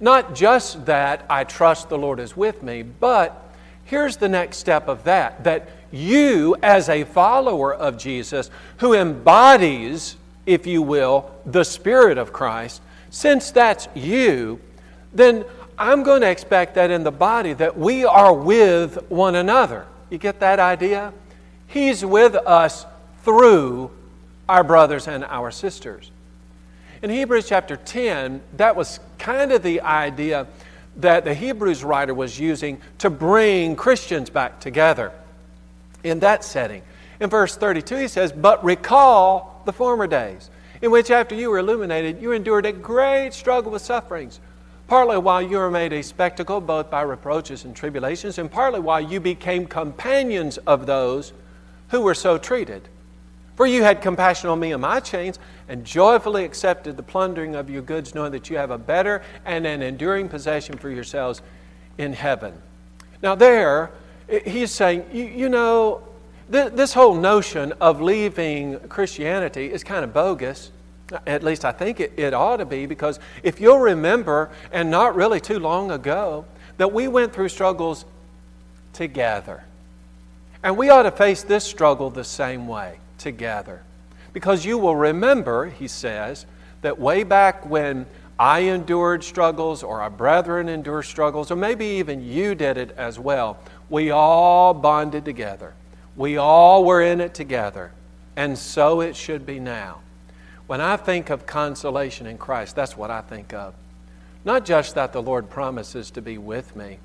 Not 0.00 0.34
just 0.34 0.86
that 0.86 1.24
I 1.28 1.44
trust 1.44 1.88
the 1.88 1.98
Lord 1.98 2.20
is 2.20 2.36
with 2.36 2.62
me, 2.62 2.82
but 2.82 3.50
here's 3.84 4.16
the 4.16 4.28
next 4.28 4.58
step 4.58 4.88
of 4.88 5.04
that 5.04 5.44
that 5.44 5.68
you, 5.90 6.56
as 6.62 6.88
a 6.88 7.04
follower 7.04 7.74
of 7.74 7.96
Jesus, 7.96 8.50
who 8.78 8.94
embodies, 8.94 10.16
if 10.44 10.66
you 10.66 10.82
will, 10.82 11.30
the 11.46 11.64
Spirit 11.64 12.18
of 12.18 12.32
Christ, 12.32 12.82
since 13.10 13.50
that's 13.50 13.88
you, 13.94 14.60
then 15.14 15.44
I'm 15.78 16.02
going 16.02 16.20
to 16.20 16.30
expect 16.30 16.74
that 16.74 16.90
in 16.90 17.04
the 17.04 17.10
body 17.10 17.54
that 17.54 17.78
we 17.78 18.04
are 18.04 18.34
with 18.34 19.10
one 19.10 19.34
another. 19.34 19.86
You 20.10 20.18
get 20.18 20.40
that 20.40 20.58
idea? 20.58 21.12
He's 21.68 22.04
with 22.04 22.34
us 22.34 22.84
through 23.22 23.90
our 24.48 24.64
brothers 24.64 25.08
and 25.08 25.24
our 25.24 25.50
sisters. 25.50 26.10
In 27.02 27.10
Hebrews 27.10 27.48
chapter 27.48 27.76
10, 27.76 28.40
that 28.56 28.74
was 28.74 28.98
kind 29.18 29.52
of 29.52 29.62
the 29.62 29.80
idea 29.82 30.46
that 30.96 31.24
the 31.24 31.34
Hebrews 31.34 31.84
writer 31.84 32.12
was 32.12 32.40
using 32.40 32.80
to 32.98 33.10
bring 33.10 33.76
Christians 33.76 34.30
back 34.30 34.60
together 34.60 35.12
in 36.02 36.20
that 36.20 36.42
setting. 36.44 36.82
In 37.20 37.30
verse 37.30 37.56
32, 37.56 37.96
he 37.96 38.08
says, 38.08 38.32
But 38.32 38.64
recall 38.64 39.62
the 39.64 39.72
former 39.72 40.06
days, 40.06 40.50
in 40.82 40.90
which 40.90 41.10
after 41.10 41.34
you 41.34 41.50
were 41.50 41.58
illuminated, 41.58 42.20
you 42.20 42.32
endured 42.32 42.66
a 42.66 42.72
great 42.72 43.32
struggle 43.32 43.72
with 43.72 43.82
sufferings, 43.82 44.40
partly 44.88 45.18
while 45.18 45.42
you 45.42 45.58
were 45.58 45.70
made 45.70 45.92
a 45.92 46.02
spectacle 46.02 46.60
both 46.60 46.90
by 46.90 47.02
reproaches 47.02 47.64
and 47.64 47.76
tribulations, 47.76 48.38
and 48.38 48.50
partly 48.50 48.80
while 48.80 49.00
you 49.00 49.20
became 49.20 49.66
companions 49.66 50.58
of 50.58 50.86
those 50.86 51.32
who 51.88 52.00
were 52.00 52.14
so 52.14 52.38
treated. 52.38 52.88
For 53.58 53.66
you 53.66 53.82
had 53.82 54.02
compassion 54.02 54.50
on 54.50 54.60
me 54.60 54.70
and 54.70 54.80
my 54.80 55.00
chains, 55.00 55.36
and 55.68 55.84
joyfully 55.84 56.44
accepted 56.44 56.96
the 56.96 57.02
plundering 57.02 57.56
of 57.56 57.68
your 57.68 57.82
goods, 57.82 58.14
knowing 58.14 58.30
that 58.30 58.48
you 58.48 58.56
have 58.56 58.70
a 58.70 58.78
better 58.78 59.20
and 59.44 59.66
an 59.66 59.82
enduring 59.82 60.28
possession 60.28 60.78
for 60.78 60.88
yourselves 60.88 61.42
in 61.98 62.12
heaven. 62.12 62.52
Now, 63.20 63.34
there, 63.34 63.90
he's 64.46 64.70
saying, 64.70 65.06
you, 65.12 65.24
you 65.24 65.48
know, 65.48 66.02
th- 66.52 66.74
this 66.74 66.94
whole 66.94 67.16
notion 67.16 67.72
of 67.80 68.00
leaving 68.00 68.78
Christianity 68.88 69.72
is 69.72 69.82
kind 69.82 70.04
of 70.04 70.14
bogus. 70.14 70.70
At 71.26 71.42
least 71.42 71.64
I 71.64 71.72
think 71.72 71.98
it, 71.98 72.12
it 72.16 72.34
ought 72.34 72.58
to 72.58 72.64
be, 72.64 72.86
because 72.86 73.18
if 73.42 73.60
you'll 73.60 73.80
remember, 73.80 74.50
and 74.70 74.88
not 74.88 75.16
really 75.16 75.40
too 75.40 75.58
long 75.58 75.90
ago, 75.90 76.44
that 76.76 76.92
we 76.92 77.08
went 77.08 77.32
through 77.32 77.48
struggles 77.48 78.04
together. 78.92 79.64
And 80.62 80.76
we 80.76 80.90
ought 80.90 81.02
to 81.02 81.10
face 81.10 81.42
this 81.42 81.64
struggle 81.64 82.08
the 82.08 82.22
same 82.22 82.68
way 82.68 82.98
together. 83.18 83.82
Because 84.32 84.64
you 84.64 84.78
will 84.78 84.96
remember, 84.96 85.66
he 85.66 85.88
says, 85.88 86.46
that 86.82 86.98
way 86.98 87.24
back 87.24 87.68
when 87.68 88.06
I 88.38 88.60
endured 88.60 89.24
struggles, 89.24 89.82
or 89.82 90.00
our 90.00 90.10
brethren 90.10 90.68
endured 90.68 91.06
struggles, 91.06 91.50
or 91.50 91.56
maybe 91.56 91.84
even 91.84 92.22
you 92.22 92.54
did 92.54 92.76
it 92.76 92.92
as 92.96 93.18
well, 93.18 93.58
we 93.90 94.10
all 94.10 94.74
bonded 94.74 95.24
together. 95.24 95.74
We 96.16 96.36
all 96.36 96.84
were 96.84 97.02
in 97.02 97.20
it 97.20 97.34
together. 97.34 97.90
And 98.36 98.56
so 98.56 99.00
it 99.00 99.16
should 99.16 99.44
be 99.44 99.58
now. 99.58 99.98
When 100.68 100.80
I 100.80 100.96
think 100.96 101.30
of 101.30 101.46
consolation 101.46 102.26
in 102.26 102.38
Christ, 102.38 102.76
that's 102.76 102.96
what 102.96 103.10
I 103.10 103.22
think 103.22 103.52
of. 103.52 103.74
Not 104.44 104.64
just 104.64 104.94
that 104.94 105.12
the 105.12 105.22
Lord 105.22 105.50
promises 105.50 106.10
to 106.12 106.22
be 106.22 106.38
with 106.38 106.76
me, 106.76 106.98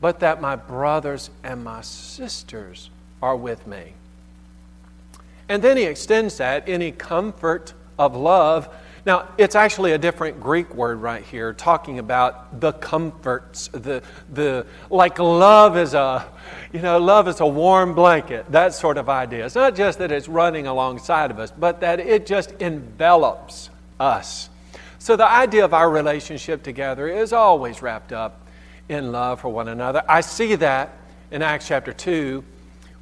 but 0.00 0.20
that 0.20 0.40
my 0.40 0.56
brothers 0.56 1.30
and 1.42 1.64
my 1.64 1.80
sisters 1.80 2.90
are 3.22 3.36
with 3.36 3.66
me. 3.66 3.94
And 5.48 5.62
then 5.62 5.76
he 5.76 5.84
extends 5.84 6.38
that 6.38 6.68
any 6.68 6.92
comfort 6.92 7.72
of 7.98 8.16
love. 8.16 8.68
Now, 9.04 9.28
it's 9.38 9.54
actually 9.54 9.92
a 9.92 9.98
different 9.98 10.40
Greek 10.40 10.74
word 10.74 11.00
right 11.00 11.22
here, 11.22 11.52
talking 11.52 12.00
about 12.00 12.60
the 12.60 12.72
comforts, 12.72 13.68
the, 13.68 14.02
the 14.32 14.66
like 14.90 15.20
love 15.20 15.76
is 15.76 15.94
a, 15.94 16.26
you 16.72 16.80
know, 16.80 16.98
love 16.98 17.28
is 17.28 17.38
a 17.38 17.46
warm 17.46 17.94
blanket, 17.94 18.50
that 18.50 18.74
sort 18.74 18.98
of 18.98 19.08
idea. 19.08 19.46
It's 19.46 19.54
not 19.54 19.76
just 19.76 20.00
that 20.00 20.10
it's 20.10 20.26
running 20.26 20.66
alongside 20.66 21.30
of 21.30 21.38
us, 21.38 21.52
but 21.52 21.80
that 21.80 22.00
it 22.00 22.26
just 22.26 22.50
envelops 22.60 23.70
us. 24.00 24.50
So 24.98 25.14
the 25.14 25.30
idea 25.30 25.64
of 25.64 25.72
our 25.72 25.88
relationship 25.88 26.64
together 26.64 27.06
is 27.06 27.32
always 27.32 27.80
wrapped 27.82 28.12
up 28.12 28.44
in 28.88 29.12
love 29.12 29.40
for 29.40 29.50
one 29.50 29.68
another. 29.68 30.02
I 30.08 30.20
see 30.20 30.56
that 30.56 30.90
in 31.30 31.42
Acts 31.42 31.68
chapter 31.68 31.92
2 31.92 32.42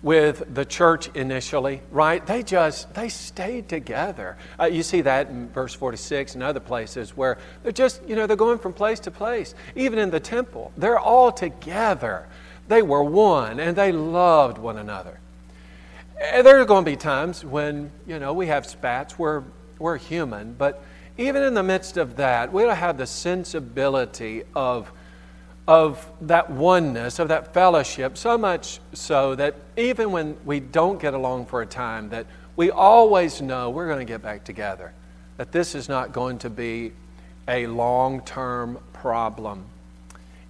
with 0.05 0.55
the 0.55 0.67
church 0.67 1.09
initially, 1.15 1.81
right? 1.91 2.25
They 2.27 2.43
just 2.43 2.93
they 2.93 3.09
stayed 3.09 3.71
together. 3.71 4.37
Uh, 4.61 4.67
you 4.67 4.83
see 4.83 5.01
that 5.01 5.31
in 5.31 5.49
verse 5.49 5.73
46 5.73 6.35
and 6.35 6.43
other 6.43 6.61
places 6.61 7.17
where 7.17 7.39
they're 7.63 7.73
just, 7.73 8.07
you 8.07 8.15
know, 8.15 8.27
they're 8.27 8.37
going 8.37 8.59
from 8.59 8.75
place 8.75 9.01
to 9.01 9.11
place. 9.11 9.55
Even 9.75 9.99
in 9.99 10.11
the 10.11 10.21
temple, 10.21 10.73
they're 10.77 10.99
all 10.99 11.33
together. 11.33 12.29
They 12.69 12.83
were 12.83 13.03
one 13.03 13.59
and 13.59 13.75
they 13.75 13.93
loved 13.93 14.59
one 14.59 14.77
another. 14.77 15.19
And 16.21 16.47
there 16.47 16.61
are 16.61 16.67
going 16.67 16.85
to 16.85 16.91
be 16.91 16.97
times 16.97 17.43
when, 17.43 17.91
you 18.07 18.19
know, 18.19 18.35
we 18.35 18.47
have 18.49 18.67
spats, 18.67 19.19
we're, 19.19 19.43
we're 19.79 19.97
human, 19.97 20.53
but 20.53 20.85
even 21.17 21.43
in 21.43 21.55
the 21.55 21.63
midst 21.63 21.97
of 21.97 22.17
that, 22.17 22.53
we 22.53 22.63
don't 22.63 22.77
have 22.77 22.99
the 22.99 23.07
sensibility 23.07 24.43
of 24.55 24.93
of 25.67 26.07
that 26.21 26.51
oneness, 26.51 27.19
of 27.19 27.29
that 27.29 27.55
fellowship, 27.55 28.19
so 28.19 28.37
much 28.37 28.81
so 28.93 29.35
that 29.35 29.55
even 29.77 30.13
when 30.13 30.37
we 30.45 30.61
don't 30.61 31.01
get 31.01 31.15
along 31.15 31.47
for 31.47 31.63
a 31.63 31.67
time, 31.67 32.11
that 32.11 32.27
we 32.57 32.71
always 32.71 33.41
know 33.41 33.71
we're 33.71 33.87
going 33.87 33.99
to 33.99 34.05
get 34.05 34.23
back 34.23 34.45
together, 34.45 34.93
that 35.39 35.53
this 35.53 35.75
is 35.75 35.89
not 35.89 36.13
going 36.13 36.39
to 36.39 36.51
be 36.51 36.93
a 37.49 37.67
long 37.67 38.21
term 38.23 38.79
problem. 38.93 39.65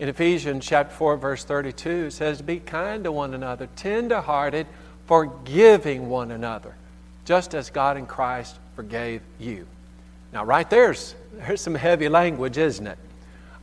In 0.01 0.09
Ephesians 0.09 0.67
chapter 0.67 0.95
4, 0.95 1.17
verse 1.17 1.45
32, 1.45 1.89
it 2.07 2.11
says, 2.13 2.43
Be 2.43 2.59
kind 2.59 3.05
to 3.05 3.13
one 3.13 3.33
another, 3.35 3.69
tender 3.77 4.21
hearted, 4.21 4.67
forgiving 5.07 6.09
one 6.09 6.33
another, 6.33 6.75
just 7.25 7.55
as 7.55 7.71
God 7.71 7.97
in 7.97 8.07
Christ 8.07 8.57
forgave 8.75 9.23
you. 9.39 9.67
Now, 10.33 10.45
right 10.45 10.69
there's, 10.69 11.15
there's 11.35 11.61
some 11.61 11.77
heavy 11.77 12.09
language, 12.09 12.59
isn't 12.59 12.87
it? 12.87 12.99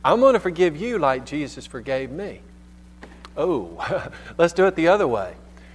I'm 0.04 0.20
going 0.20 0.34
to 0.34 0.40
forgive 0.40 0.76
you 0.76 0.98
like 0.98 1.24
Jesus 1.26 1.66
forgave 1.66 2.10
me. 2.10 2.40
Oh, 3.36 4.10
let's 4.38 4.52
do 4.52 4.66
it 4.66 4.76
the 4.76 4.88
other 4.88 5.06
way. 5.06 5.34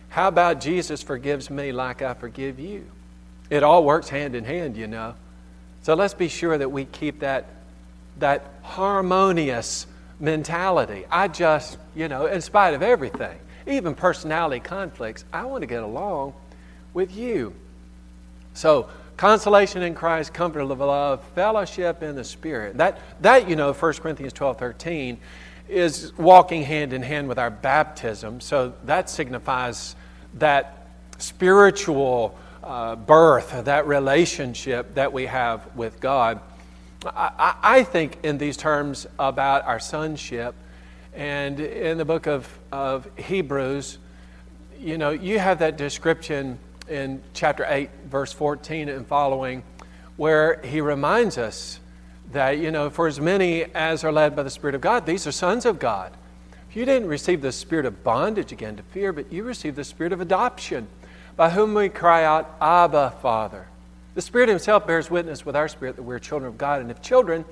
How 0.09 0.27
about 0.27 0.61
Jesus 0.61 1.01
forgives 1.01 1.49
me 1.49 1.71
like 1.71 2.01
I 2.01 2.13
forgive 2.13 2.59
you? 2.59 2.85
It 3.49 3.63
all 3.63 3.83
works 3.83 4.09
hand 4.09 4.35
in 4.35 4.43
hand, 4.43 4.75
you 4.75 4.87
know. 4.87 5.15
So 5.83 5.93
let's 5.93 6.13
be 6.13 6.27
sure 6.27 6.57
that 6.57 6.69
we 6.69 6.85
keep 6.85 7.21
that, 7.21 7.45
that 8.19 8.45
harmonious 8.61 9.87
mentality. 10.19 11.05
I 11.09 11.27
just, 11.27 11.77
you 11.95 12.07
know, 12.07 12.25
in 12.25 12.41
spite 12.41 12.73
of 12.73 12.81
everything, 12.81 13.37
even 13.65 13.95
personality 13.95 14.59
conflicts, 14.59 15.23
I 15.31 15.45
want 15.45 15.61
to 15.61 15.67
get 15.67 15.83
along 15.83 16.33
with 16.93 17.15
you. 17.15 17.53
So, 18.53 18.89
consolation 19.17 19.81
in 19.81 19.95
Christ, 19.95 20.33
comfort 20.33 20.61
of 20.61 20.79
love, 20.79 21.23
fellowship 21.35 22.03
in 22.03 22.15
the 22.15 22.23
Spirit. 22.23 22.77
That, 22.77 22.99
that 23.21 23.49
you 23.49 23.55
know, 23.55 23.73
1 23.73 23.93
Corinthians 23.95 24.33
12 24.33 24.57
13, 24.57 25.17
is 25.67 26.17
walking 26.17 26.63
hand 26.63 26.93
in 26.93 27.01
hand 27.01 27.27
with 27.27 27.37
our 27.37 27.49
baptism. 27.49 28.39
So 28.39 28.73
that 28.85 29.09
signifies 29.09 29.95
that 30.35 30.87
spiritual 31.17 32.37
uh, 32.63 32.95
birth, 32.95 33.65
that 33.65 33.87
relationship 33.87 34.93
that 34.95 35.11
we 35.11 35.25
have 35.25 35.75
with 35.75 35.99
God. 35.99 36.39
I, 37.05 37.55
I, 37.61 37.83
think 37.83 38.17
in 38.23 38.37
these 38.37 38.57
terms 38.57 39.07
about 39.19 39.65
our 39.65 39.79
sonship. 39.79 40.55
And 41.13 41.59
in 41.59 41.97
the 41.97 42.05
book 42.05 42.27
of, 42.27 42.47
of 42.71 43.07
Hebrews, 43.17 43.97
you 44.79 44.97
know, 44.97 45.11
you 45.11 45.39
have 45.39 45.59
that 45.59 45.77
description 45.77 46.59
in 46.89 47.21
chapter 47.33 47.65
8, 47.67 47.89
verse 48.05 48.33
14 48.33 48.89
and 48.89 49.05
following, 49.05 49.63
where 50.15 50.61
he 50.63 50.81
reminds 50.81 51.37
us 51.37 51.79
that, 52.31 52.57
you 52.57 52.71
know, 52.71 52.89
for 52.89 53.07
as 53.07 53.19
many 53.19 53.63
as 53.75 54.03
are 54.03 54.11
led 54.11 54.35
by 54.35 54.43
the 54.43 54.49
Spirit 54.49 54.75
of 54.75 54.81
God, 54.81 55.05
these 55.05 55.25
are 55.27 55.31
sons 55.31 55.65
of 55.65 55.79
God. 55.79 56.11
You 56.73 56.85
didn't 56.85 57.07
receive 57.07 57.41
the 57.41 57.51
spirit 57.51 57.87
of 57.87 58.03
bondage 58.03 58.51
again 58.51 58.75
to 58.75 58.83
fear, 58.83 59.11
but 59.11 59.33
you 59.33 59.43
received 59.43 59.75
the 59.75 59.83
spirit 59.83 60.13
of 60.13 60.21
adoption, 60.21 60.87
by 61.35 61.49
whom 61.49 61.73
we 61.73 61.89
cry 61.89 62.23
out, 62.23 62.55
Abba, 62.61 63.15
Father. 63.19 63.65
The 64.13 64.21
Spirit 64.21 64.47
Himself 64.49 64.85
bears 64.85 65.09
witness 65.09 65.43
with 65.43 65.55
our 65.55 65.67
spirit 65.67 65.95
that 65.95 66.03
we're 66.03 66.19
children 66.19 66.49
of 66.49 66.57
God, 66.57 66.81
and 66.81 66.91
if 66.91 67.01
children, 67.01 67.45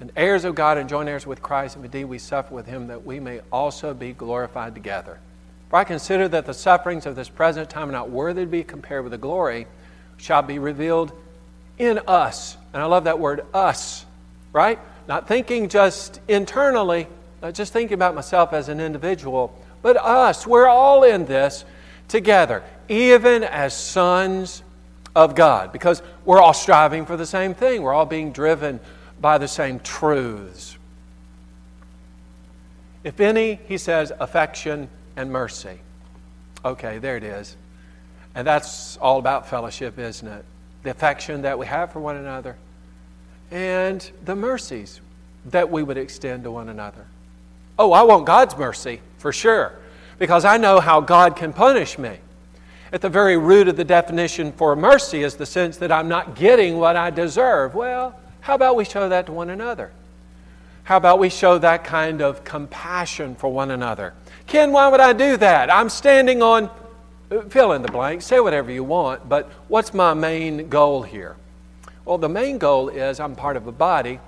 then 0.00 0.10
heirs 0.16 0.44
of 0.44 0.56
God 0.56 0.78
and 0.78 0.88
joint 0.88 1.08
heirs 1.08 1.28
with 1.28 1.42
Christ, 1.42 1.76
and 1.76 1.84
indeed 1.84 2.06
we 2.06 2.18
suffer 2.18 2.52
with 2.52 2.66
Him 2.66 2.88
that 2.88 3.06
we 3.06 3.20
may 3.20 3.40
also 3.52 3.94
be 3.94 4.12
glorified 4.12 4.74
together. 4.74 5.20
For 5.72 5.78
I 5.78 5.84
consider 5.84 6.28
that 6.28 6.44
the 6.44 6.52
sufferings 6.52 7.06
of 7.06 7.16
this 7.16 7.30
present 7.30 7.70
time 7.70 7.88
are 7.88 7.92
not 7.92 8.10
worthy 8.10 8.42
to 8.42 8.46
be 8.46 8.62
compared 8.62 9.04
with 9.04 9.12
the 9.12 9.16
glory 9.16 9.66
shall 10.18 10.42
be 10.42 10.58
revealed 10.58 11.12
in 11.78 11.98
us. 12.06 12.58
And 12.74 12.82
I 12.82 12.84
love 12.84 13.04
that 13.04 13.18
word, 13.18 13.46
us, 13.54 14.04
right? 14.52 14.78
Not 15.08 15.26
thinking 15.28 15.70
just 15.70 16.20
internally, 16.28 17.08
not 17.40 17.54
just 17.54 17.72
thinking 17.72 17.94
about 17.94 18.14
myself 18.14 18.52
as 18.52 18.68
an 18.68 18.80
individual, 18.80 19.58
but 19.80 19.96
us. 19.96 20.46
We're 20.46 20.68
all 20.68 21.04
in 21.04 21.24
this 21.24 21.64
together, 22.06 22.62
even 22.90 23.42
as 23.42 23.74
sons 23.74 24.62
of 25.16 25.34
God, 25.34 25.72
because 25.72 26.02
we're 26.26 26.42
all 26.42 26.52
striving 26.52 27.06
for 27.06 27.16
the 27.16 27.24
same 27.24 27.54
thing. 27.54 27.80
We're 27.80 27.94
all 27.94 28.04
being 28.04 28.32
driven 28.32 28.78
by 29.22 29.38
the 29.38 29.48
same 29.48 29.80
truths. 29.80 30.76
If 33.04 33.20
any, 33.20 33.58
he 33.68 33.78
says, 33.78 34.12
affection 34.20 34.90
and 35.16 35.30
mercy. 35.30 35.78
Okay, 36.64 36.98
there 36.98 37.16
it 37.16 37.24
is. 37.24 37.56
And 38.34 38.46
that's 38.46 38.96
all 38.98 39.18
about 39.18 39.48
fellowship, 39.48 39.98
isn't 39.98 40.26
it? 40.26 40.44
The 40.82 40.90
affection 40.90 41.42
that 41.42 41.58
we 41.58 41.66
have 41.66 41.92
for 41.92 42.00
one 42.00 42.16
another 42.16 42.56
and 43.50 44.10
the 44.24 44.34
mercies 44.34 45.00
that 45.46 45.70
we 45.70 45.82
would 45.82 45.98
extend 45.98 46.44
to 46.44 46.50
one 46.50 46.68
another. 46.68 47.04
Oh, 47.78 47.92
I 47.92 48.02
want 48.02 48.26
God's 48.26 48.56
mercy 48.56 49.00
for 49.18 49.32
sure 49.32 49.72
because 50.18 50.44
I 50.44 50.56
know 50.56 50.80
how 50.80 51.00
God 51.00 51.36
can 51.36 51.52
punish 51.52 51.98
me. 51.98 52.18
At 52.92 53.00
the 53.00 53.08
very 53.08 53.36
root 53.36 53.68
of 53.68 53.76
the 53.76 53.84
definition 53.84 54.52
for 54.52 54.76
mercy 54.76 55.22
is 55.22 55.36
the 55.36 55.46
sense 55.46 55.78
that 55.78 55.90
I'm 55.90 56.08
not 56.08 56.34
getting 56.36 56.78
what 56.78 56.96
I 56.96 57.10
deserve. 57.10 57.74
Well, 57.74 58.18
how 58.40 58.54
about 58.54 58.76
we 58.76 58.84
show 58.84 59.08
that 59.08 59.26
to 59.26 59.32
one 59.32 59.50
another? 59.50 59.90
How 60.84 60.96
about 60.96 61.18
we 61.18 61.28
show 61.28 61.58
that 61.58 61.84
kind 61.84 62.20
of 62.20 62.44
compassion 62.44 63.34
for 63.34 63.52
one 63.52 63.70
another? 63.70 64.14
Ken, 64.46 64.72
why 64.72 64.88
would 64.88 65.00
I 65.00 65.12
do 65.12 65.36
that? 65.38 65.72
I'm 65.72 65.88
standing 65.88 66.42
on, 66.42 66.70
uh, 67.30 67.42
fill 67.42 67.72
in 67.72 67.82
the 67.82 67.90
blank, 67.90 68.22
say 68.22 68.40
whatever 68.40 68.70
you 68.70 68.84
want, 68.84 69.28
but 69.28 69.50
what's 69.68 69.94
my 69.94 70.14
main 70.14 70.68
goal 70.68 71.02
here? 71.02 71.36
Well, 72.04 72.18
the 72.18 72.28
main 72.28 72.58
goal 72.58 72.88
is 72.88 73.20
I'm 73.20 73.36
part 73.36 73.56
of 73.56 73.66
a 73.66 73.72
body. 73.72 74.18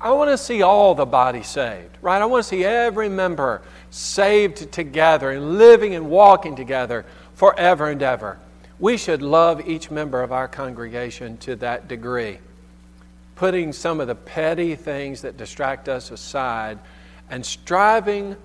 I 0.00 0.12
want 0.12 0.30
to 0.30 0.38
see 0.38 0.62
all 0.62 0.94
the 0.94 1.06
body 1.06 1.42
saved, 1.42 1.96
right? 2.02 2.20
I 2.20 2.26
want 2.26 2.42
to 2.44 2.48
see 2.48 2.64
every 2.64 3.08
member 3.08 3.62
saved 3.90 4.70
together 4.70 5.30
and 5.30 5.58
living 5.58 5.94
and 5.94 6.10
walking 6.10 6.56
together 6.56 7.04
forever 7.34 7.88
and 7.88 8.02
ever. 8.02 8.38
We 8.78 8.96
should 8.96 9.22
love 9.22 9.66
each 9.66 9.90
member 9.90 10.22
of 10.22 10.32
our 10.32 10.46
congregation 10.48 11.38
to 11.38 11.56
that 11.56 11.88
degree, 11.88 12.38
putting 13.36 13.72
some 13.72 14.00
of 14.00 14.06
the 14.06 14.14
petty 14.14 14.74
things 14.74 15.22
that 15.22 15.36
distract 15.36 15.88
us 15.88 16.10
aside 16.10 16.78
and 17.30 17.44
striving 17.44 18.36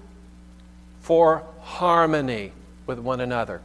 for 1.01 1.43
harmony 1.61 2.51
with 2.85 2.99
one 2.99 3.21
another. 3.21 3.61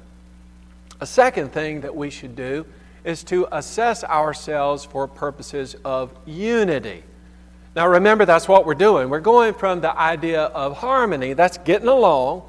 A 1.01 1.07
second 1.07 1.53
thing 1.53 1.81
that 1.83 1.95
we 1.95 2.11
should 2.11 2.37
do 2.37 2.65
is 3.05 3.23
to 3.25 3.47
assess 3.53 4.03
ourselves 4.05 4.85
for 4.85 5.07
purposes 5.07 5.77
of 5.85 6.11
unity. 6.25 7.03
Now, 7.77 7.89
remember, 7.89 8.25
that's 8.25 8.49
what 8.49 8.65
we're 8.65 8.75
doing. 8.75 9.11
We're 9.11 9.21
going 9.21 9.55
from 9.55 9.81
the 9.81 9.99
idea 9.99 10.43
of 10.45 10.77
harmony, 10.77 11.33
that's 11.33 11.59
getting 11.59 11.89
along. 11.89 12.43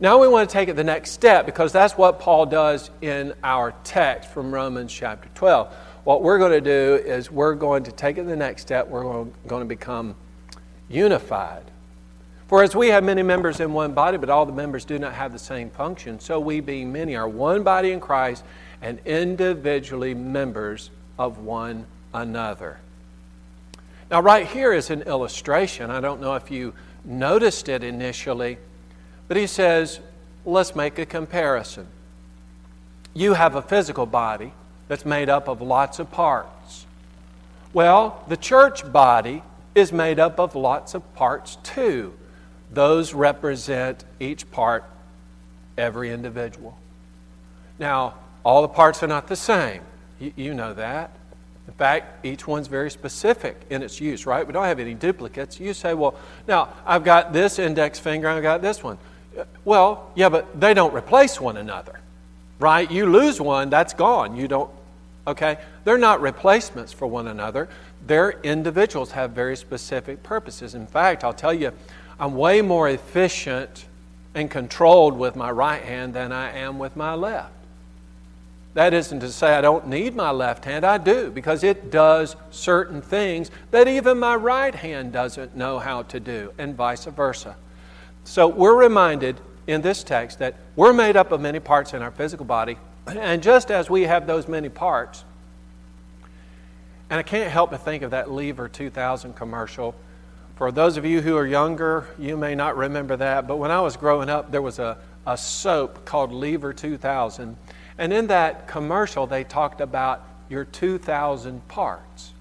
Now, 0.00 0.18
we 0.20 0.28
want 0.28 0.48
to 0.48 0.52
take 0.52 0.68
it 0.68 0.76
the 0.76 0.84
next 0.84 1.12
step 1.12 1.46
because 1.46 1.72
that's 1.72 1.96
what 1.96 2.20
Paul 2.20 2.46
does 2.46 2.90
in 3.00 3.34
our 3.42 3.74
text 3.84 4.30
from 4.30 4.52
Romans 4.52 4.92
chapter 4.92 5.28
12. 5.34 5.72
What 6.04 6.22
we're 6.22 6.38
going 6.38 6.52
to 6.52 6.60
do 6.60 7.02
is 7.04 7.30
we're 7.30 7.54
going 7.54 7.84
to 7.84 7.92
take 7.92 8.18
it 8.18 8.24
the 8.24 8.36
next 8.36 8.62
step. 8.62 8.88
We're 8.88 9.02
going 9.02 9.62
to 9.62 9.64
become 9.68 10.14
unified. 10.88 11.67
For 12.48 12.62
as 12.62 12.74
we 12.74 12.88
have 12.88 13.04
many 13.04 13.22
members 13.22 13.60
in 13.60 13.74
one 13.74 13.92
body, 13.92 14.16
but 14.16 14.30
all 14.30 14.46
the 14.46 14.52
members 14.52 14.86
do 14.86 14.98
not 14.98 15.12
have 15.12 15.32
the 15.32 15.38
same 15.38 15.68
function, 15.68 16.18
so 16.18 16.40
we, 16.40 16.60
being 16.60 16.90
many, 16.90 17.14
are 17.14 17.28
one 17.28 17.62
body 17.62 17.92
in 17.92 18.00
Christ 18.00 18.42
and 18.80 18.98
individually 19.04 20.14
members 20.14 20.90
of 21.18 21.38
one 21.38 21.84
another. 22.14 22.78
Now, 24.10 24.22
right 24.22 24.46
here 24.46 24.72
is 24.72 24.88
an 24.88 25.02
illustration. 25.02 25.90
I 25.90 26.00
don't 26.00 26.22
know 26.22 26.36
if 26.36 26.50
you 26.50 26.72
noticed 27.04 27.68
it 27.68 27.84
initially, 27.84 28.56
but 29.28 29.36
he 29.36 29.46
says, 29.46 30.00
let's 30.46 30.74
make 30.74 30.98
a 30.98 31.04
comparison. 31.04 31.86
You 33.12 33.34
have 33.34 33.56
a 33.56 33.62
physical 33.62 34.06
body 34.06 34.54
that's 34.88 35.04
made 35.04 35.28
up 35.28 35.48
of 35.48 35.60
lots 35.60 35.98
of 35.98 36.10
parts. 36.10 36.86
Well, 37.74 38.24
the 38.26 38.38
church 38.38 38.90
body 38.90 39.42
is 39.74 39.92
made 39.92 40.18
up 40.18 40.40
of 40.40 40.54
lots 40.54 40.94
of 40.94 41.14
parts 41.14 41.56
too. 41.62 42.14
Those 42.70 43.14
represent 43.14 44.04
each 44.20 44.50
part, 44.50 44.84
every 45.76 46.10
individual. 46.10 46.78
Now, 47.78 48.14
all 48.44 48.62
the 48.62 48.68
parts 48.68 49.02
are 49.02 49.06
not 49.06 49.28
the 49.28 49.36
same. 49.36 49.82
You, 50.18 50.32
you, 50.36 50.54
know 50.54 50.74
that. 50.74 51.10
In 51.66 51.74
fact, 51.74 52.24
each 52.24 52.46
one's 52.46 52.66
very 52.66 52.90
specific 52.90 53.60
in 53.70 53.82
its 53.82 54.00
use, 54.00 54.26
right? 54.26 54.46
We 54.46 54.52
don't 54.52 54.64
have 54.64 54.80
any 54.80 54.94
duplicates. 54.94 55.60
You 55.60 55.74
say, 55.74 55.94
well, 55.94 56.14
now 56.46 56.70
I've 56.86 57.04
got 57.04 57.32
this 57.32 57.58
index 57.58 57.98
finger, 57.98 58.28
I've 58.28 58.42
got 58.42 58.62
this 58.62 58.82
one. 58.82 58.98
Well, 59.64 60.10
yeah, 60.14 60.28
but 60.28 60.58
they 60.58 60.74
don't 60.74 60.94
replace 60.94 61.40
one 61.40 61.56
another, 61.56 62.00
right? 62.58 62.90
You 62.90 63.06
lose 63.06 63.40
one, 63.40 63.70
that's 63.70 63.94
gone. 63.94 64.34
You 64.34 64.48
don't, 64.48 64.70
okay? 65.26 65.58
They're 65.84 65.98
not 65.98 66.20
replacements 66.20 66.92
for 66.92 67.06
one 67.06 67.28
another. 67.28 67.68
They're 68.06 68.40
individuals, 68.42 69.12
have 69.12 69.32
very 69.32 69.56
specific 69.56 70.22
purposes. 70.22 70.74
In 70.74 70.86
fact, 70.86 71.22
I'll 71.22 71.32
tell 71.32 71.54
you, 71.54 71.72
I'm 72.18 72.34
way 72.34 72.62
more 72.62 72.88
efficient 72.88 73.86
and 74.34 74.50
controlled 74.50 75.16
with 75.16 75.36
my 75.36 75.50
right 75.50 75.82
hand 75.82 76.14
than 76.14 76.32
I 76.32 76.52
am 76.52 76.78
with 76.78 76.96
my 76.96 77.14
left. 77.14 77.52
That 78.74 78.94
isn't 78.94 79.20
to 79.20 79.30
say 79.30 79.54
I 79.54 79.60
don't 79.60 79.88
need 79.88 80.14
my 80.14 80.30
left 80.30 80.64
hand, 80.64 80.84
I 80.84 80.98
do, 80.98 81.30
because 81.30 81.64
it 81.64 81.90
does 81.90 82.36
certain 82.50 83.02
things 83.02 83.50
that 83.70 83.88
even 83.88 84.18
my 84.18 84.36
right 84.36 84.74
hand 84.74 85.12
doesn't 85.12 85.56
know 85.56 85.78
how 85.78 86.02
to 86.04 86.20
do, 86.20 86.52
and 86.58 86.76
vice 86.76 87.04
versa. 87.06 87.56
So 88.24 88.46
we're 88.46 88.76
reminded 88.76 89.40
in 89.66 89.82
this 89.82 90.04
text 90.04 90.38
that 90.38 90.54
we're 90.76 90.92
made 90.92 91.16
up 91.16 91.32
of 91.32 91.40
many 91.40 91.60
parts 91.60 91.92
in 91.94 92.02
our 92.02 92.10
physical 92.10 92.44
body, 92.44 92.78
and 93.06 93.42
just 93.42 93.70
as 93.70 93.90
we 93.90 94.02
have 94.02 94.26
those 94.26 94.46
many 94.46 94.68
parts, 94.68 95.24
and 97.10 97.18
I 97.18 97.22
can't 97.22 97.50
help 97.50 97.70
but 97.70 97.84
think 97.84 98.02
of 98.02 98.10
that 98.10 98.30
Lever 98.30 98.68
2000 98.68 99.34
commercial 99.34 99.94
for 100.58 100.72
those 100.72 100.96
of 100.96 101.04
you 101.04 101.22
who 101.22 101.36
are 101.36 101.46
younger, 101.46 102.08
you 102.18 102.36
may 102.36 102.56
not 102.56 102.76
remember 102.76 103.14
that, 103.16 103.46
but 103.46 103.58
when 103.58 103.70
I 103.70 103.80
was 103.80 103.96
growing 103.96 104.28
up, 104.28 104.50
there 104.50 104.60
was 104.60 104.80
a, 104.80 104.98
a 105.24 105.36
soap 105.36 106.04
called 106.04 106.32
Lever 106.32 106.72
2000. 106.72 107.56
And 107.96 108.12
in 108.12 108.26
that 108.26 108.66
commercial, 108.66 109.28
they 109.28 109.44
talked 109.44 109.80
about 109.80 110.24
your 110.48 110.64
2,000 110.64 111.68
parts. 111.68 112.32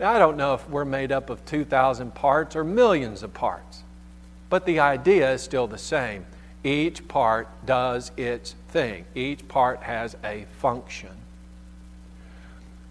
Now, 0.00 0.12
I 0.12 0.18
don't 0.18 0.36
know 0.36 0.54
if 0.54 0.68
we're 0.68 0.84
made 0.84 1.12
up 1.12 1.30
of 1.30 1.44
2,000 1.46 2.12
parts 2.12 2.56
or 2.56 2.64
millions 2.64 3.22
of 3.22 3.32
parts, 3.34 3.84
but 4.50 4.66
the 4.66 4.80
idea 4.80 5.32
is 5.32 5.40
still 5.40 5.68
the 5.68 5.78
same. 5.78 6.26
Each 6.64 7.06
part 7.06 7.46
does 7.64 8.10
its 8.16 8.56
thing, 8.70 9.04
each 9.14 9.46
part 9.46 9.84
has 9.84 10.16
a 10.24 10.44
function. 10.58 11.10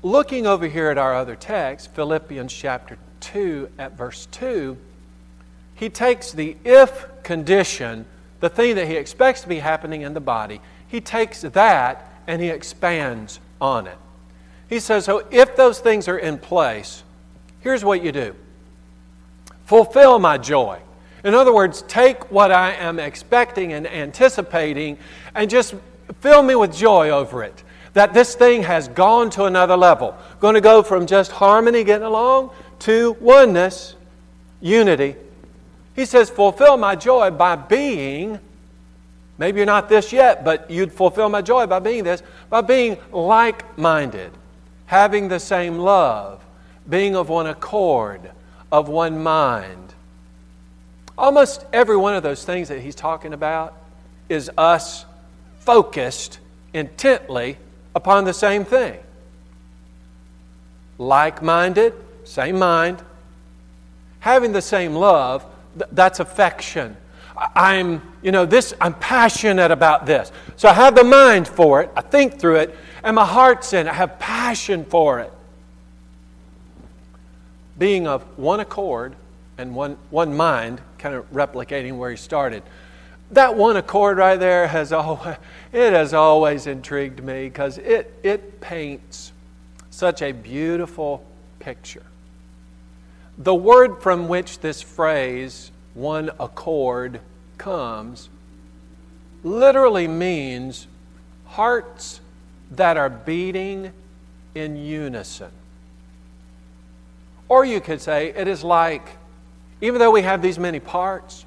Looking 0.04 0.48
over 0.48 0.68
here 0.68 0.90
at 0.90 0.98
our 0.98 1.14
other 1.14 1.36
text, 1.36 1.92
Philippians 1.92 2.54
chapter 2.54 2.98
2 3.22 3.70
at 3.78 3.98
verse 3.98 4.28
2, 4.32 4.78
he 5.76 5.90
takes 5.90 6.32
the 6.32 6.58
if 6.64 7.06
condition, 7.24 8.06
the 8.40 8.50
thing 8.50 8.76
that 8.76 8.88
he 8.88 8.96
expects 8.96 9.42
to 9.42 9.48
be 9.48 9.60
happening 9.60 10.02
in 10.02 10.14
the 10.14 10.20
body, 10.20 10.60
he 10.88 11.02
takes 11.02 11.42
that 11.42 12.12
and 12.26 12.42
he 12.42 12.50
expands 12.50 13.40
on 13.62 13.88
it. 13.88 13.98
He 14.70 14.80
says, 14.80 15.06
So 15.06 15.26
if 15.32 15.56
those 15.56 15.80
things 15.80 16.08
are 16.08 16.18
in 16.18 16.38
place, 16.38 17.04
here's 17.60 17.86
what 17.86 18.04
you 18.04 18.12
do 18.12 18.36
fulfill 19.66 20.18
my 20.18 20.38
joy. 20.38 20.80
In 21.24 21.34
other 21.34 21.54
words, 21.54 21.82
take 21.84 22.32
what 22.32 22.52
I 22.52 22.72
am 22.74 23.00
expecting 23.00 23.74
and 23.74 23.86
anticipating 23.86 24.98
and 25.36 25.50
just 25.50 25.76
fill 26.22 26.42
me 26.42 26.56
with 26.56 26.74
joy 26.74 27.10
over 27.10 27.44
it. 27.44 27.64
That 27.94 28.14
this 28.14 28.36
thing 28.36 28.64
has 28.64 28.88
gone 28.88 29.30
to 29.32 29.46
another 29.46 29.76
level. 29.76 30.16
Going 30.40 30.54
to 30.54 30.62
go 30.62 30.84
from 30.84 31.06
just 31.08 31.32
harmony, 31.32 31.84
getting 31.84 32.06
along, 32.06 32.52
to 32.80 33.18
oneness, 33.20 33.96
unity. 34.62 35.16
He 35.96 36.06
says, 36.06 36.30
Fulfill 36.30 36.78
my 36.78 36.96
joy 36.96 37.32
by 37.32 37.56
being 37.56 38.40
Maybe 39.38 39.58
you're 39.58 39.68
not 39.68 39.88
this 39.88 40.12
yet, 40.12 40.44
but 40.44 40.70
you'd 40.70 40.92
fulfill 40.92 41.30
my 41.30 41.42
joy 41.42 41.68
by 41.68 41.80
being 41.80 42.04
this, 42.04 42.24
by 42.50 42.62
being 42.62 42.98
like 43.12 43.78
minded, 43.78 44.32
having 44.88 45.28
the 45.28 45.40
same 45.40 45.78
love, 45.78 46.44
being 46.90 47.16
of 47.16 47.30
one 47.30 47.46
accord, 47.46 48.32
of 48.72 48.90
one 48.90 49.22
mind. 49.22 49.94
Almost 51.18 51.66
every 51.72 51.98
one 51.98 52.16
of 52.16 52.24
those 52.24 52.44
things 52.44 52.70
that 52.70 52.80
he's 52.80 52.96
talking 52.96 53.34
about 53.34 53.76
is 54.28 54.50
us 54.58 55.06
focused 55.60 56.40
intently 56.74 57.58
upon 57.94 58.26
the 58.26 58.34
same 58.34 58.66
thing. 58.66 58.98
Like 60.98 61.44
minded, 61.44 61.94
same 62.28 62.60
mind. 62.60 63.02
Having 64.20 64.52
the 64.52 64.62
same 64.62 64.94
love, 64.94 65.46
th- 65.78 65.90
that's 65.94 66.20
affection. 66.20 66.98
I'm, 67.56 68.02
you 68.22 68.32
know, 68.32 68.46
this, 68.46 68.74
I'm 68.82 68.94
passionate 68.96 69.72
about 69.72 70.06
this. 70.06 70.32
So 70.56 70.68
I 70.70 70.74
have 70.74 70.96
the 70.96 71.04
mind 71.04 71.48
for 71.48 71.82
it, 71.82 71.92
I 71.96 72.02
think 72.02 72.40
through 72.40 72.58
it, 72.58 72.76
and 73.04 73.16
my 73.16 73.26
heart's 73.26 73.74
in 73.74 73.88
it. 73.88 73.90
I 73.90 73.94
have 73.94 74.20
passion 74.20 74.86
for 74.86 75.20
it. 75.20 75.32
Being 77.78 78.08
of 78.08 78.24
one 78.38 78.60
accord 78.60 79.16
and 79.58 79.76
one, 79.76 79.98
one 80.10 80.36
mind, 80.36 80.82
kind 80.98 81.16
of 81.16 81.32
replicating 81.32 81.98
where 81.98 82.10
he 82.10 82.18
started. 82.18 82.64
That 83.32 83.56
one 83.56 83.78
accord 83.78 84.18
right 84.18 84.40
there 84.40 84.68
has 84.68 84.92
always, 84.92 85.38
it 85.72 85.94
has 85.94 86.14
always 86.14 86.66
intrigued 86.66 87.24
me 87.24 87.46
because 87.46 87.78
it, 87.78 88.14
it 88.24 88.60
paints 88.62 89.32
such 89.92 90.22
a 90.22 90.32
beautiful 90.32 91.24
picture. 91.60 92.04
The 93.38 93.54
word 93.54 94.02
from 94.02 94.28
which 94.28 94.60
this 94.60 94.82
phrase, 94.82 95.72
one 95.94 96.32
accord, 96.40 97.22
comes 97.58 98.30
literally 99.44 100.08
means 100.08 100.88
hearts 101.46 102.20
that 102.72 102.98
are 102.98 103.10
beating 103.10 103.92
in 104.56 104.76
unison. 104.76 105.52
Or 107.48 107.64
you 107.64 107.80
could 107.80 108.02
say 108.02 108.34
it 108.36 108.48
is 108.48 108.64
like, 108.64 109.08
even 109.82 110.00
though 110.00 110.12
we 110.12 110.24
have 110.24 110.42
these 110.42 110.60
many 110.60 110.80
parts, 110.80 111.46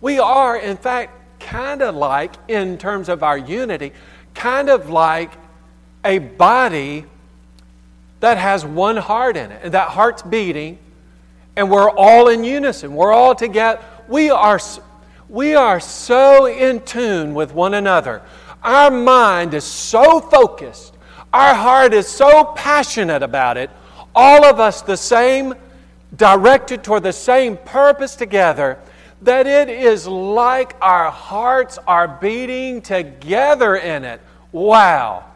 we 0.00 0.18
are, 0.18 0.56
in 0.56 0.76
fact, 0.76 1.12
kind 1.38 1.82
of 1.82 1.94
like, 1.94 2.34
in 2.48 2.78
terms 2.78 3.08
of 3.08 3.22
our 3.22 3.36
unity, 3.36 3.92
kind 4.34 4.70
of 4.70 4.88
like 4.88 5.30
a 6.04 6.18
body 6.18 7.04
that 8.20 8.38
has 8.38 8.64
one 8.64 8.96
heart 8.96 9.36
in 9.36 9.50
it. 9.50 9.60
And 9.62 9.74
that 9.74 9.88
heart's 9.88 10.22
beating, 10.22 10.78
and 11.60 11.70
we're 11.70 11.90
all 11.90 12.28
in 12.28 12.42
unison. 12.42 12.94
We're 12.94 13.12
all 13.12 13.34
together. 13.34 13.82
We 14.08 14.30
are, 14.30 14.58
we 15.28 15.54
are 15.54 15.78
so 15.78 16.46
in 16.46 16.80
tune 16.80 17.34
with 17.34 17.52
one 17.52 17.74
another. 17.74 18.22
Our 18.64 18.90
mind 18.90 19.52
is 19.52 19.64
so 19.64 20.20
focused. 20.20 20.94
Our 21.34 21.54
heart 21.54 21.92
is 21.92 22.08
so 22.08 22.54
passionate 22.56 23.22
about 23.22 23.58
it. 23.58 23.68
All 24.14 24.42
of 24.46 24.58
us 24.58 24.80
the 24.80 24.96
same, 24.96 25.52
directed 26.16 26.82
toward 26.82 27.02
the 27.02 27.12
same 27.12 27.58
purpose 27.58 28.16
together, 28.16 28.78
that 29.20 29.46
it 29.46 29.68
is 29.68 30.06
like 30.06 30.74
our 30.80 31.10
hearts 31.10 31.78
are 31.86 32.08
beating 32.08 32.80
together 32.80 33.76
in 33.76 34.04
it. 34.04 34.22
Wow. 34.50 35.26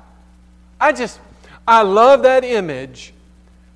I 0.81 0.93
just, 0.93 1.21
I 1.69 1.83
love 1.83 2.23
that 2.23 2.45
image 2.45 3.13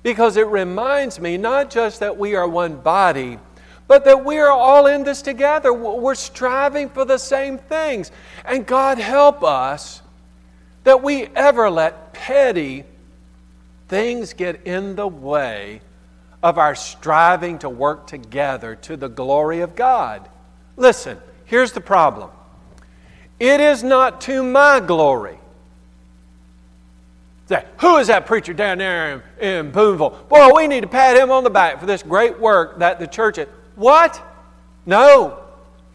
because 0.03 0.37
it 0.37 0.47
reminds 0.47 1.19
me 1.19 1.37
not 1.37 1.69
just 1.69 1.99
that 1.99 2.17
we 2.17 2.35
are 2.35 2.47
one 2.47 2.77
body, 2.77 3.39
but 3.87 4.05
that 4.05 4.23
we 4.23 4.37
are 4.37 4.51
all 4.51 4.85
in 4.85 5.03
this 5.03 5.21
together. 5.21 5.73
We're 5.73 6.15
striving 6.15 6.89
for 6.89 7.05
the 7.05 7.17
same 7.17 7.57
things. 7.57 8.11
And 8.45 8.65
God 8.65 8.99
help 8.99 9.43
us 9.43 10.01
that 10.83 11.01
we 11.01 11.25
ever 11.35 11.69
let 11.69 12.13
petty 12.13 12.83
things 13.87 14.33
get 14.33 14.67
in 14.67 14.95
the 14.95 15.07
way 15.07 15.81
of 16.43 16.57
our 16.57 16.75
striving 16.75 17.57
to 17.59 17.69
work 17.69 18.07
together 18.07 18.75
to 18.75 18.95
the 18.95 19.09
glory 19.09 19.61
of 19.61 19.75
God. 19.75 20.29
Listen, 20.77 21.17
here's 21.45 21.71
the 21.71 21.81
problem 21.81 22.29
it 23.39 23.59
is 23.59 23.83
not 23.83 24.21
to 24.21 24.43
my 24.43 24.79
glory. 24.79 25.38
Say, 27.49 27.65
who 27.79 27.97
is 27.97 28.05
that 28.07 28.27
preacher 28.27 28.53
down 28.53 28.77
there 28.77 29.23
in, 29.39 29.43
in 29.43 29.71
Booneville? 29.71 30.11
Boy, 30.29 30.51
we 30.55 30.67
need 30.67 30.81
to 30.81 30.87
pat 30.87 31.17
him 31.17 31.31
on 31.31 31.43
the 31.43 31.49
back 31.49 31.79
for 31.79 31.87
this 31.87 32.03
great 32.03 32.39
work 32.39 32.77
that 32.77 32.99
the 32.99 33.07
church. 33.07 33.39
What? 33.75 34.21
No, 34.85 35.39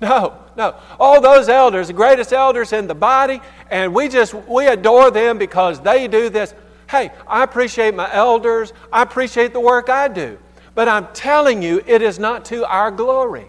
no, 0.01 0.37
no. 0.57 0.75
All 0.99 1.21
those 1.21 1.49
elders, 1.49 1.87
the 1.87 1.93
greatest 1.93 2.33
elders 2.33 2.73
in 2.73 2.89
the 2.89 2.95
body, 2.95 3.41
and 3.71 3.95
we 3.95 4.09
just, 4.09 4.35
we 4.35 4.67
adore 4.67 5.13
them 5.13 5.39
because 5.39 5.81
they 5.81 6.09
do 6.09 6.29
this. 6.29 6.53
Hey, 6.91 7.13
I 7.29 7.45
appreciate 7.45 7.95
my 7.95 8.13
elders. 8.13 8.73
I 8.93 9.03
appreciate 9.03 9.53
the 9.53 9.61
work 9.61 9.89
I 9.89 10.09
do. 10.09 10.37
But 10.75 10.89
I'm 10.89 11.07
telling 11.15 11.63
you, 11.63 11.81
it 11.87 12.03
is 12.03 12.19
not 12.19 12.45
to 12.47 12.69
our 12.69 12.91
glory. 12.91 13.49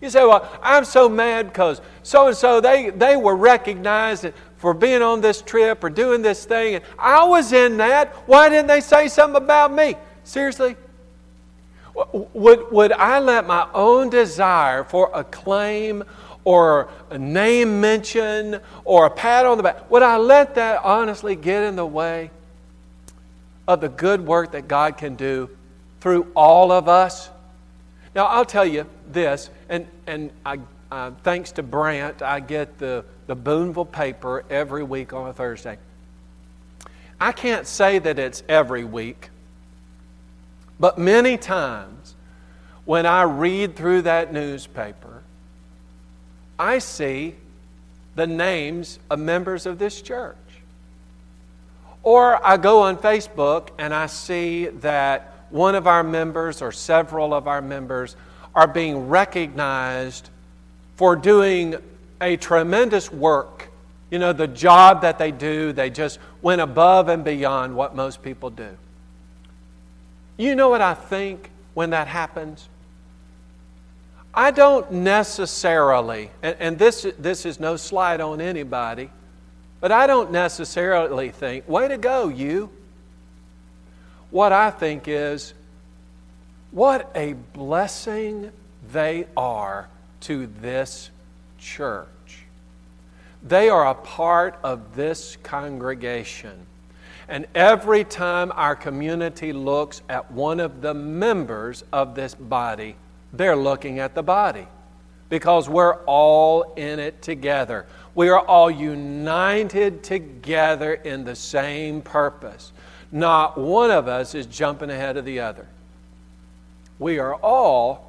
You 0.00 0.10
say, 0.10 0.24
well, 0.24 0.48
I'm 0.62 0.84
so 0.84 1.08
mad 1.08 1.48
because 1.48 1.80
so 2.02 2.28
and 2.28 2.36
so 2.36 2.60
they 2.60 2.90
they 2.90 3.16
were 3.16 3.34
recognized 3.34 4.26
for 4.64 4.72
being 4.72 5.02
on 5.02 5.20
this 5.20 5.42
trip 5.42 5.84
or 5.84 5.90
doing 5.90 6.22
this 6.22 6.46
thing. 6.46 6.76
And 6.76 6.84
I 6.98 7.22
was 7.24 7.52
in 7.52 7.76
that. 7.76 8.14
Why 8.24 8.48
didn't 8.48 8.66
they 8.66 8.80
say 8.80 9.08
something 9.08 9.36
about 9.36 9.70
me? 9.70 9.94
Seriously? 10.22 10.74
Would, 12.32 12.72
would 12.72 12.92
I 12.92 13.18
let 13.18 13.46
my 13.46 13.68
own 13.74 14.08
desire 14.08 14.82
for 14.82 15.10
acclaim 15.12 16.02
or 16.44 16.88
a 17.10 17.18
name 17.18 17.78
mention 17.82 18.58
or 18.86 19.04
a 19.04 19.10
pat 19.10 19.44
on 19.44 19.58
the 19.58 19.62
back, 19.62 19.90
would 19.90 20.02
I 20.02 20.16
let 20.16 20.54
that 20.54 20.82
honestly 20.82 21.36
get 21.36 21.62
in 21.64 21.76
the 21.76 21.84
way 21.84 22.30
of 23.68 23.82
the 23.82 23.90
good 23.90 24.26
work 24.26 24.52
that 24.52 24.66
God 24.66 24.96
can 24.96 25.14
do 25.14 25.50
through 26.00 26.32
all 26.34 26.72
of 26.72 26.88
us? 26.88 27.28
Now, 28.14 28.24
I'll 28.28 28.46
tell 28.46 28.64
you 28.64 28.86
this, 29.08 29.50
and, 29.68 29.86
and 30.06 30.30
I, 30.46 30.58
uh, 30.90 31.12
thanks 31.22 31.52
to 31.52 31.62
Brant, 31.62 32.22
I 32.22 32.40
get 32.40 32.78
the, 32.78 33.04
the 33.26 33.34
Booneville 33.34 33.86
paper 33.86 34.44
every 34.50 34.82
week 34.82 35.12
on 35.12 35.28
a 35.28 35.32
Thursday. 35.32 35.78
I 37.20 37.32
can't 37.32 37.66
say 37.66 37.98
that 37.98 38.18
it's 38.18 38.42
every 38.48 38.84
week 38.84 39.30
but 40.78 40.98
many 40.98 41.36
times 41.36 42.14
when 42.84 43.06
I 43.06 43.22
read 43.22 43.76
through 43.76 44.02
that 44.02 44.32
newspaper, 44.32 45.22
I 46.58 46.78
see 46.78 47.34
the 48.14 48.26
names 48.26 48.98
of 49.10 49.18
members 49.18 49.66
of 49.66 49.78
this 49.78 50.02
church. 50.02 50.36
Or 52.02 52.44
I 52.46 52.56
go 52.56 52.82
on 52.82 52.98
Facebook 52.98 53.70
and 53.78 53.94
I 53.94 54.06
see 54.06 54.66
that 54.66 55.46
one 55.50 55.74
of 55.74 55.86
our 55.86 56.02
members 56.02 56.60
or 56.60 56.70
several 56.70 57.32
of 57.32 57.48
our 57.48 57.62
members 57.62 58.16
are 58.54 58.66
being 58.66 59.08
recognized 59.08 60.28
for 60.96 61.16
doing 61.16 61.76
a 62.20 62.36
tremendous 62.36 63.12
work. 63.12 63.70
You 64.10 64.18
know, 64.18 64.32
the 64.32 64.46
job 64.46 65.02
that 65.02 65.18
they 65.18 65.32
do, 65.32 65.72
they 65.72 65.90
just 65.90 66.18
went 66.40 66.60
above 66.60 67.08
and 67.08 67.24
beyond 67.24 67.74
what 67.74 67.96
most 67.96 68.22
people 68.22 68.50
do. 68.50 68.76
You 70.36 70.54
know 70.54 70.68
what 70.68 70.80
I 70.80 70.94
think 70.94 71.50
when 71.74 71.90
that 71.90 72.08
happens? 72.08 72.68
I 74.32 74.50
don't 74.50 74.90
necessarily, 74.90 76.30
and, 76.42 76.56
and, 76.58 76.78
this, 76.78 77.06
this 77.18 77.46
is 77.46 77.60
no 77.60 77.76
slight 77.76 78.20
on 78.20 78.40
anybody, 78.40 79.10
but 79.80 79.92
I 79.92 80.08
don't 80.08 80.32
necessarily 80.32 81.30
think, 81.30 81.68
way 81.68 81.86
to 81.86 81.96
go, 81.96 82.28
you. 82.28 82.70
What 84.30 84.52
I 84.52 84.70
think 84.70 85.06
is, 85.06 85.54
what 86.72 87.12
a 87.14 87.34
blessing 87.34 88.50
they 88.90 89.26
are 89.36 89.88
to 90.24 90.46
this 90.60 91.10
church. 91.58 92.08
They 93.42 93.68
are 93.68 93.86
a 93.86 93.94
part 93.94 94.58
of 94.62 94.96
this 94.96 95.36
congregation. 95.42 96.66
And 97.28 97.46
every 97.54 98.04
time 98.04 98.52
our 98.54 98.76
community 98.76 99.52
looks 99.52 100.02
at 100.08 100.30
one 100.30 100.60
of 100.60 100.80
the 100.80 100.94
members 100.94 101.84
of 101.92 102.14
this 102.14 102.34
body, 102.34 102.96
they're 103.32 103.56
looking 103.56 103.98
at 103.98 104.14
the 104.14 104.22
body 104.22 104.66
because 105.28 105.68
we're 105.68 105.96
all 106.04 106.74
in 106.74 106.98
it 106.98 107.20
together. 107.22 107.86
We 108.14 108.28
are 108.28 108.40
all 108.40 108.70
united 108.70 110.02
together 110.02 110.94
in 110.94 111.24
the 111.24 111.34
same 111.34 112.02
purpose. 112.02 112.72
Not 113.10 113.58
one 113.58 113.90
of 113.90 114.06
us 114.08 114.34
is 114.34 114.46
jumping 114.46 114.90
ahead 114.90 115.16
of 115.16 115.24
the 115.24 115.40
other. 115.40 115.66
We 116.98 117.18
are 117.18 117.34
all 117.34 118.03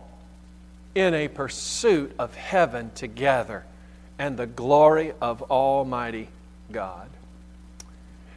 in 0.95 1.13
a 1.13 1.27
pursuit 1.27 2.13
of 2.17 2.33
heaven 2.35 2.89
together 2.95 3.65
and 4.17 4.37
the 4.37 4.47
glory 4.47 5.13
of 5.21 5.43
Almighty 5.43 6.29
God. 6.71 7.09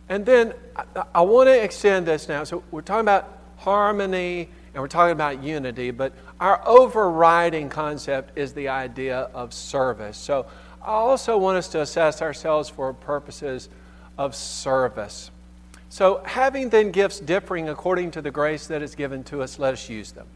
And 0.08 0.26
then 0.26 0.52
I, 0.76 1.04
I 1.14 1.20
want 1.22 1.48
to 1.48 1.62
extend 1.62 2.06
this 2.06 2.28
now. 2.28 2.44
So 2.44 2.62
we're 2.70 2.82
talking 2.82 3.00
about 3.00 3.38
harmony 3.58 4.48
and 4.74 4.82
we're 4.82 4.88
talking 4.88 5.12
about 5.12 5.42
unity, 5.42 5.90
but 5.90 6.12
our 6.40 6.60
overriding 6.66 7.68
concept 7.68 8.36
is 8.36 8.52
the 8.52 8.68
idea 8.68 9.30
of 9.34 9.54
service. 9.54 10.16
So 10.16 10.46
I 10.82 10.92
also 10.92 11.38
want 11.38 11.58
us 11.58 11.68
to 11.68 11.80
assess 11.80 12.22
ourselves 12.22 12.68
for 12.68 12.92
purposes 12.92 13.68
of 14.16 14.34
service. 14.34 15.30
So, 15.90 16.22
having 16.24 16.68
then 16.68 16.90
gifts 16.90 17.18
differing 17.18 17.68
according 17.68 18.10
to 18.12 18.22
the 18.22 18.30
grace 18.30 18.66
that 18.66 18.82
is 18.82 18.94
given 18.94 19.24
to 19.24 19.42
us, 19.42 19.58
let 19.58 19.72
us 19.72 19.88
use 19.88 20.12
them. 20.12 20.26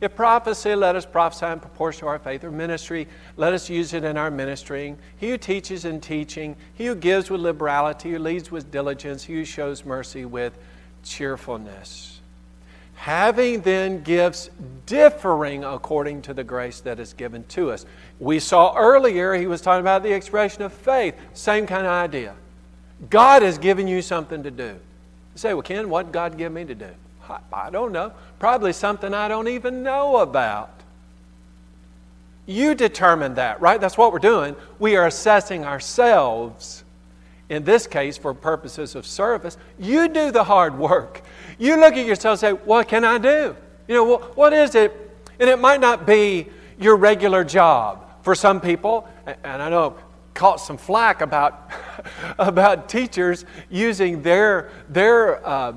If 0.00 0.14
prophecy, 0.14 0.74
let 0.74 0.94
us 0.94 1.04
prophesy 1.04 1.46
in 1.46 1.60
proportion 1.60 2.00
to 2.00 2.06
our 2.06 2.18
faith, 2.18 2.44
or 2.44 2.50
ministry, 2.50 3.08
let 3.36 3.52
us 3.52 3.68
use 3.68 3.94
it 3.94 4.04
in 4.04 4.16
our 4.16 4.30
ministering. 4.30 4.96
He 5.16 5.30
who 5.30 5.38
teaches 5.38 5.84
in 5.84 6.00
teaching, 6.00 6.56
he 6.74 6.86
who 6.86 6.94
gives 6.94 7.30
with 7.30 7.40
liberality, 7.40 8.10
he 8.10 8.14
who 8.14 8.20
leads 8.20 8.50
with 8.50 8.70
diligence, 8.70 9.24
he 9.24 9.34
who 9.34 9.44
shows 9.44 9.84
mercy 9.84 10.24
with 10.24 10.56
cheerfulness. 11.02 12.20
Having 12.94 13.62
then 13.62 14.02
gifts 14.02 14.50
differing 14.86 15.64
according 15.64 16.22
to 16.22 16.34
the 16.34 16.44
grace 16.44 16.80
that 16.80 16.98
is 16.98 17.12
given 17.12 17.44
to 17.48 17.70
us. 17.70 17.86
We 18.18 18.40
saw 18.40 18.74
earlier 18.76 19.34
he 19.34 19.46
was 19.46 19.60
talking 19.60 19.80
about 19.80 20.02
the 20.02 20.12
expression 20.12 20.62
of 20.62 20.72
faith. 20.72 21.14
Same 21.32 21.66
kind 21.66 21.86
of 21.86 21.92
idea. 21.92 22.34
God 23.08 23.42
has 23.42 23.58
given 23.58 23.86
you 23.86 24.02
something 24.02 24.42
to 24.42 24.50
do. 24.50 24.64
You 24.64 25.36
say, 25.36 25.54
well, 25.54 25.62
Ken, 25.62 25.88
what 25.88 26.10
God 26.10 26.36
give 26.36 26.52
me 26.52 26.64
to 26.64 26.74
do? 26.74 26.90
I 27.52 27.70
don't 27.70 27.92
know. 27.92 28.12
Probably 28.38 28.72
something 28.72 29.12
I 29.14 29.28
don't 29.28 29.48
even 29.48 29.82
know 29.82 30.18
about. 30.18 30.70
You 32.46 32.74
determine 32.74 33.34
that, 33.34 33.60
right? 33.60 33.80
That's 33.80 33.98
what 33.98 34.12
we're 34.12 34.18
doing. 34.20 34.56
We 34.78 34.96
are 34.96 35.06
assessing 35.06 35.64
ourselves. 35.64 36.84
In 37.50 37.64
this 37.64 37.86
case, 37.86 38.16
for 38.16 38.34
purposes 38.34 38.94
of 38.94 39.06
service, 39.06 39.56
you 39.78 40.08
do 40.08 40.30
the 40.30 40.44
hard 40.44 40.78
work. 40.78 41.22
You 41.58 41.80
look 41.80 41.94
at 41.94 42.06
yourself 42.06 42.42
and 42.42 42.58
say, 42.58 42.64
What 42.64 42.88
can 42.88 43.04
I 43.04 43.18
do? 43.18 43.56
You 43.86 43.94
know, 43.94 44.16
what 44.18 44.52
is 44.52 44.74
it? 44.74 44.92
And 45.40 45.48
it 45.48 45.58
might 45.58 45.80
not 45.80 46.06
be 46.06 46.48
your 46.78 46.96
regular 46.96 47.44
job. 47.44 48.04
For 48.22 48.34
some 48.34 48.60
people, 48.60 49.08
and 49.26 49.62
I 49.62 49.70
know 49.70 49.96
caught 50.34 50.60
some 50.60 50.76
flack 50.76 51.20
about, 51.20 51.70
about 52.38 52.88
teachers 52.88 53.44
using 53.68 54.22
their, 54.22 54.70
their 54.88 55.46
uh, 55.46 55.72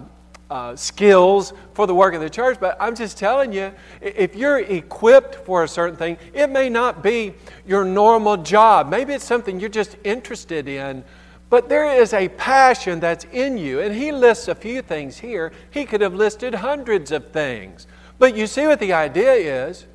uh, 0.51 0.75
skills 0.75 1.53
for 1.73 1.87
the 1.87 1.95
work 1.95 2.13
of 2.13 2.19
the 2.19 2.29
church, 2.29 2.57
but 2.59 2.75
I'm 2.77 2.93
just 2.93 3.17
telling 3.17 3.53
you, 3.53 3.71
if 4.01 4.35
you're 4.35 4.59
equipped 4.59 5.35
for 5.35 5.63
a 5.63 5.67
certain 5.67 5.95
thing, 5.95 6.17
it 6.33 6.49
may 6.49 6.67
not 6.67 7.01
be 7.01 7.33
your 7.65 7.85
normal 7.85 8.35
job. 8.35 8.89
Maybe 8.89 9.13
it's 9.13 9.23
something 9.23 9.61
you're 9.61 9.69
just 9.69 9.95
interested 10.03 10.67
in, 10.67 11.05
but 11.49 11.69
there 11.69 11.89
is 11.97 12.13
a 12.13 12.27
passion 12.27 12.99
that's 12.99 13.23
in 13.31 13.57
you. 13.57 13.79
And 13.79 13.95
he 13.95 14.11
lists 14.11 14.49
a 14.49 14.55
few 14.55 14.81
things 14.81 15.17
here. 15.17 15.53
He 15.71 15.85
could 15.85 16.01
have 16.01 16.13
listed 16.13 16.53
hundreds 16.53 17.13
of 17.13 17.31
things. 17.31 17.87
But 18.19 18.35
you 18.35 18.45
see 18.45 18.67
what 18.67 18.81
the 18.81 18.91
idea 18.91 19.31
is 19.67 19.85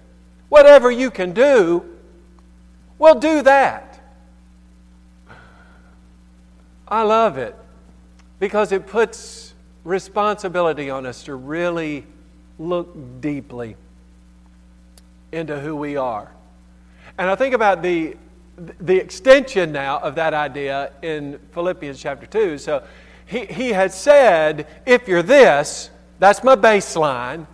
whatever 0.49 0.91
you 0.91 1.11
can 1.11 1.33
do, 1.33 1.85
well, 2.99 3.15
do 3.15 3.43
that. 3.43 4.01
I 6.89 7.03
love 7.03 7.37
it 7.37 7.55
because 8.39 8.73
it 8.73 8.87
puts 8.87 9.46
responsibility 9.87 10.91
on 10.91 11.07
us 11.07 11.23
to 11.23 11.37
really 11.37 12.05
look 12.59 13.21
deeply 13.21 13.77
into 15.31 15.59
who 15.61 15.77
we 15.77 15.97
are. 15.97 16.33
And 17.17 17.31
I 17.31 17.37
think 17.37 17.55
about 17.55 17.83
the, 17.83 18.17
the 18.81 18.97
extension 18.97 19.71
now 19.71 19.99
of 20.01 20.17
that 20.17 20.35
idea 20.35 20.93
in 21.03 21.39
Philippians 21.53 22.01
chapter 22.01 22.27
2. 22.27 22.59
So 22.59 22.83
he, 23.27 23.47
he 23.47 23.69
had 23.69 23.93
said, 23.93 24.67
if 24.85 25.07
you're 25.07 25.23
this, 25.23 25.91
that's 26.19 26.43
my 26.43 26.57
baseline, 26.57 27.47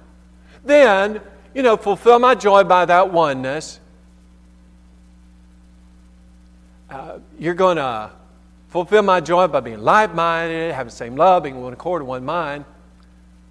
then, 0.65 1.21
you 1.55 1.63
know, 1.63 1.77
fulfill 1.77 2.19
my 2.19 2.35
joy 2.35 2.65
by 2.65 2.87
that 2.87 3.13
oneness. 3.13 3.79
Uh, 6.89 7.19
you're 7.39 7.55
going 7.55 7.77
to 7.77 8.11
Fulfill 8.73 9.03
my 9.03 9.21
joy 9.21 9.49
by 9.49 9.61
being 9.61 9.83
like 9.83 10.15
minded, 10.15 10.73
having 10.73 10.89
the 10.89 10.97
same 10.97 11.15
love, 11.15 11.43
being 11.43 11.61
one 11.61 11.75
accord, 11.75 12.03
one 12.03 12.25
mind. 12.25 12.65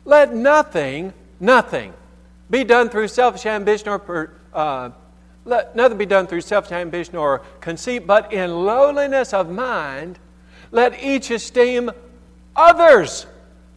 Let 0.03 0.33
nothing, 0.33 1.13
nothing 1.39 1.93
be 2.49 2.63
done 2.63 2.89
through 2.89 3.07
selfish 3.07 3.45
ambition 3.45 3.89
or 3.89 3.99
per, 3.99 4.31
uh, 4.51 4.89
let 5.45 5.75
nothing 5.75 5.99
be 5.99 6.07
done 6.07 6.25
through 6.25 6.41
selfish 6.41 6.71
ambition 6.71 7.17
or 7.17 7.43
conceit, 7.59 8.07
but 8.07 8.33
in 8.33 8.65
lowliness 8.65 9.31
of 9.31 9.47
mind, 9.47 10.17
let 10.71 11.03
each 11.03 11.29
esteem 11.29 11.91
others 12.55 13.27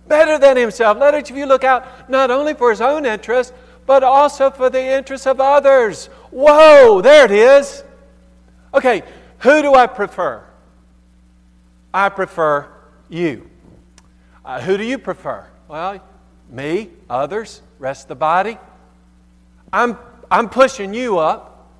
better 0.09 0.39
than 0.39 0.57
himself. 0.57 0.97
Let 0.97 1.15
each 1.15 1.31
of 1.31 1.37
you 1.37 1.45
look 1.45 1.63
out 1.63 2.09
not 2.09 2.31
only 2.31 2.55
for 2.55 2.71
his 2.71 2.81
own 2.81 3.05
interest, 3.05 3.53
but 3.85 4.03
also 4.03 4.51
for 4.51 4.71
the 4.71 4.83
interest 4.83 5.27
of 5.27 5.43
others. 5.43 6.07
Whoa, 6.31 7.03
there 7.03 7.27
it 7.27 7.31
is. 7.31 7.85
Okay, 8.73 9.03
who 9.41 9.61
do 9.61 9.75
I 9.75 9.87
prefer? 9.87 10.43
I 11.95 12.09
prefer 12.09 12.69
you. 13.09 13.49
Uh, 14.45 14.61
who 14.61 14.77
do 14.77 14.85
you 14.85 14.99
prefer? 14.99 15.47
Well, 15.69 16.05
me, 16.51 16.91
others, 17.09 17.63
rest 17.79 18.09
the 18.09 18.17
body. 18.17 18.59
I'm, 19.73 19.97
I'm 20.29 20.49
pushing 20.49 20.93
you 20.93 21.19
up, 21.19 21.71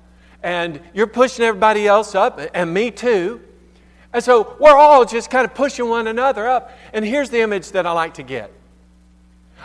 and 0.41 0.79
you're 0.93 1.07
pushing 1.07 1.43
everybody 1.43 1.85
else 1.85 2.15
up, 2.15 2.39
and 2.53 2.73
me 2.73 2.91
too. 2.91 3.41
And 4.13 4.23
so 4.23 4.55
we're 4.57 4.77
all 4.77 5.03
just 5.03 5.29
kind 5.29 5.43
of 5.43 5.53
pushing 5.53 5.89
one 5.89 6.07
another 6.07 6.47
up. 6.47 6.71
And 6.93 7.03
here's 7.03 7.29
the 7.29 7.41
image 7.41 7.71
that 7.71 7.85
I 7.85 7.91
like 7.91 8.13
to 8.13 8.23
get. 8.23 8.53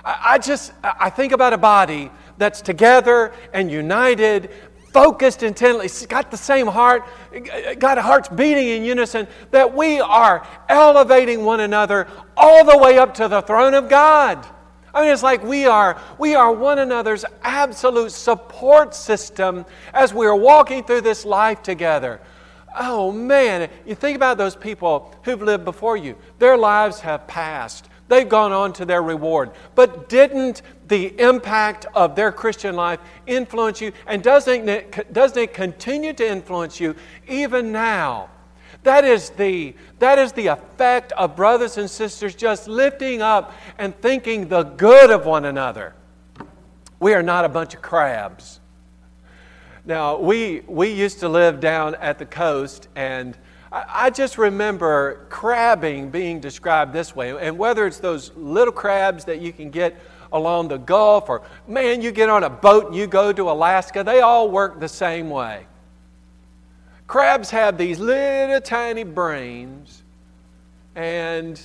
I, 0.05 0.19
I 0.31 0.39
just 0.39 0.73
I 0.83 1.11
think 1.11 1.33
about 1.33 1.53
a 1.53 1.59
body 1.59 2.11
that's 2.39 2.61
together 2.61 3.33
and 3.53 3.71
united 3.71 4.51
focused 4.93 5.43
intently, 5.43 5.89
got 6.09 6.31
the 6.31 6.37
same 6.37 6.67
heart, 6.67 7.05
got 7.79 7.99
hearts 7.99 8.29
beating 8.29 8.69
in 8.69 8.85
unison, 8.85 9.27
that 9.51 9.75
we 9.75 10.01
are 10.01 10.47
elevating 10.69 11.45
one 11.45 11.61
another 11.61 12.07
all 12.37 12.65
the 12.65 12.77
way 12.79 12.99
up 12.99 13.15
to 13.15 13.29
the 13.29 13.41
throne 13.43 13.75
of 13.75 13.89
God. 13.89 14.47
I 14.93 15.03
mean, 15.03 15.13
it's 15.13 15.23
like 15.23 15.45
we 15.45 15.67
are, 15.67 16.01
we 16.19 16.35
are 16.35 16.53
one 16.53 16.79
another's 16.79 17.25
absolute 17.43 18.13
support 18.13 18.95
system 18.95 19.65
as 19.95 20.13
we 20.13 20.27
are 20.27 20.35
walking 20.35 20.83
through 20.83 21.03
this 21.03 21.25
life 21.25 21.63
together. 21.63 22.21
Oh 22.79 23.13
man, 23.13 23.69
you 23.87 23.95
think 23.95 24.17
about 24.17 24.39
those 24.39 24.57
people 24.57 25.15
who've 25.25 25.43
lived 25.43 25.65
before 25.65 25.97
you. 25.97 26.17
Their 26.39 26.57
lives 26.57 27.01
have 27.01 27.27
passed. 27.27 27.90
They've 28.11 28.29
gone 28.29 28.51
on 28.51 28.73
to 28.73 28.85
their 28.85 29.05
reward. 29.05 29.53
But 29.77 30.09
didn't 30.09 30.63
the 30.89 31.19
impact 31.21 31.87
of 31.95 32.17
their 32.17 32.33
Christian 32.33 32.75
life 32.75 32.99
influence 33.25 33.81
you? 33.81 33.93
And 34.09 34.21
doesn't 34.21 34.69
it, 34.69 35.13
doesn't 35.13 35.39
it 35.41 35.55
continue 35.55 36.13
to 36.15 36.29
influence 36.29 36.81
you 36.81 36.97
even 37.29 37.71
now? 37.71 38.29
That 38.83 39.05
is, 39.05 39.31
the, 39.31 39.77
that 40.01 40.19
is 40.19 40.33
the 40.33 40.49
effect 40.49 41.13
of 41.13 41.37
brothers 41.37 41.79
and 41.79 41.89
sisters 41.89 42.35
just 42.35 42.67
lifting 42.67 43.23
up 43.23 43.55
and 43.79 43.97
thinking 44.01 44.49
the 44.49 44.65
good 44.65 45.11
of 45.11 45.25
one 45.25 45.45
another. 45.45 45.95
We 46.99 47.15
are 47.15 47.23
not 47.23 47.45
a 47.45 47.49
bunch 47.49 47.75
of 47.75 47.81
crabs. 47.81 48.59
Now, 49.85 50.19
we, 50.19 50.63
we 50.67 50.91
used 50.91 51.21
to 51.21 51.29
live 51.29 51.61
down 51.61 51.95
at 51.95 52.19
the 52.19 52.27
coast, 52.27 52.89
and 52.97 53.39
I 53.73 54.11
just 54.11 54.37
remember 54.37 55.27
crabbing 55.29 56.11
being 56.11 56.41
described 56.41 56.93
this 56.93 57.15
way. 57.15 57.37
And 57.39 57.57
whether 57.57 57.87
it's 57.87 57.99
those 57.99 58.33
little 58.37 58.73
crabs 58.73 59.25
that 59.27 59.41
you 59.41 59.53
can 59.53 59.71
get 59.71 59.97
along 60.33 60.69
the 60.69 60.77
Gulf, 60.77 61.29
or 61.29 61.43
man, 61.69 62.03
you 62.03 62.11
get 62.11 62.29
on 62.29 62.45
a 62.45 62.51
boat 62.51 62.87
and 62.87 62.97
you 62.97 63.07
go 63.07 63.33
to 63.33 63.51
Alaska, 63.51 64.03
they 64.03 64.21
all 64.21 64.51
work 64.51 64.81
the 64.81 64.89
same 64.89 65.31
way. 65.31 65.67
Crabs 67.07 67.51
have 67.51 67.79
these 67.79 67.99
little 67.99 68.61
tiny 68.61 69.05
brains, 69.05 70.03
and 70.95 71.61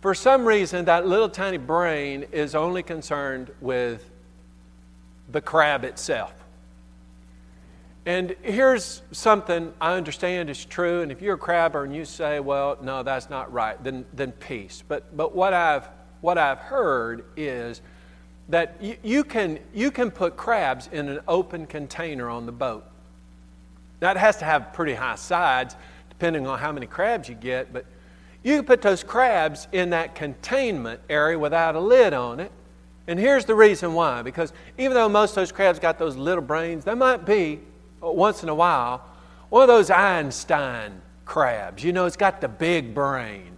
for 0.00 0.14
some 0.14 0.46
reason, 0.46 0.84
that 0.86 1.06
little 1.06 1.28
tiny 1.28 1.58
brain 1.58 2.26
is 2.32 2.54
only 2.54 2.82
concerned 2.82 3.50
with 3.60 4.10
the 5.30 5.40
crab 5.40 5.84
itself. 5.84 6.32
And 8.06 8.36
here's 8.42 9.02
something 9.10 9.74
I 9.80 9.94
understand 9.94 10.48
is 10.48 10.64
true, 10.64 11.02
and 11.02 11.10
if 11.10 11.20
you're 11.20 11.34
a 11.34 11.38
crabber 11.38 11.82
and 11.82 11.94
you 11.94 12.04
say, 12.04 12.38
well, 12.38 12.78
no, 12.80 13.02
that's 13.02 13.28
not 13.28 13.52
right, 13.52 13.82
then, 13.82 14.06
then 14.12 14.30
peace. 14.30 14.84
But, 14.86 15.16
but 15.16 15.34
what, 15.34 15.52
I've, 15.52 15.88
what 16.20 16.38
I've 16.38 16.58
heard 16.58 17.24
is 17.36 17.82
that 18.48 18.76
you, 18.80 18.96
you, 19.02 19.24
can, 19.24 19.58
you 19.74 19.90
can 19.90 20.12
put 20.12 20.36
crabs 20.36 20.88
in 20.92 21.08
an 21.08 21.18
open 21.26 21.66
container 21.66 22.30
on 22.30 22.46
the 22.46 22.52
boat. 22.52 22.84
Now, 24.00 24.12
it 24.12 24.16
has 24.16 24.36
to 24.36 24.44
have 24.44 24.72
pretty 24.72 24.94
high 24.94 25.16
sides, 25.16 25.74
depending 26.08 26.46
on 26.46 26.60
how 26.60 26.70
many 26.70 26.86
crabs 26.86 27.28
you 27.28 27.34
get, 27.34 27.72
but 27.72 27.86
you 28.44 28.54
can 28.54 28.64
put 28.64 28.82
those 28.82 29.02
crabs 29.02 29.66
in 29.72 29.90
that 29.90 30.14
containment 30.14 31.00
area 31.10 31.36
without 31.36 31.74
a 31.74 31.80
lid 31.80 32.12
on 32.12 32.38
it. 32.38 32.52
And 33.08 33.18
here's 33.18 33.46
the 33.46 33.54
reason 33.56 33.94
why 33.94 34.22
because 34.22 34.52
even 34.78 34.94
though 34.94 35.08
most 35.08 35.30
of 35.30 35.36
those 35.36 35.50
crabs 35.50 35.80
got 35.80 35.98
those 35.98 36.16
little 36.16 36.42
brains, 36.42 36.84
they 36.84 36.94
might 36.94 37.26
be 37.26 37.60
once 38.00 38.42
in 38.42 38.48
a 38.48 38.54
while, 38.54 39.04
one 39.48 39.62
of 39.62 39.68
those 39.68 39.90
Einstein 39.90 41.00
crabs, 41.24 41.82
you 41.82 41.92
know, 41.92 42.06
it's 42.06 42.16
got 42.16 42.40
the 42.40 42.48
big 42.48 42.94
brain, 42.94 43.56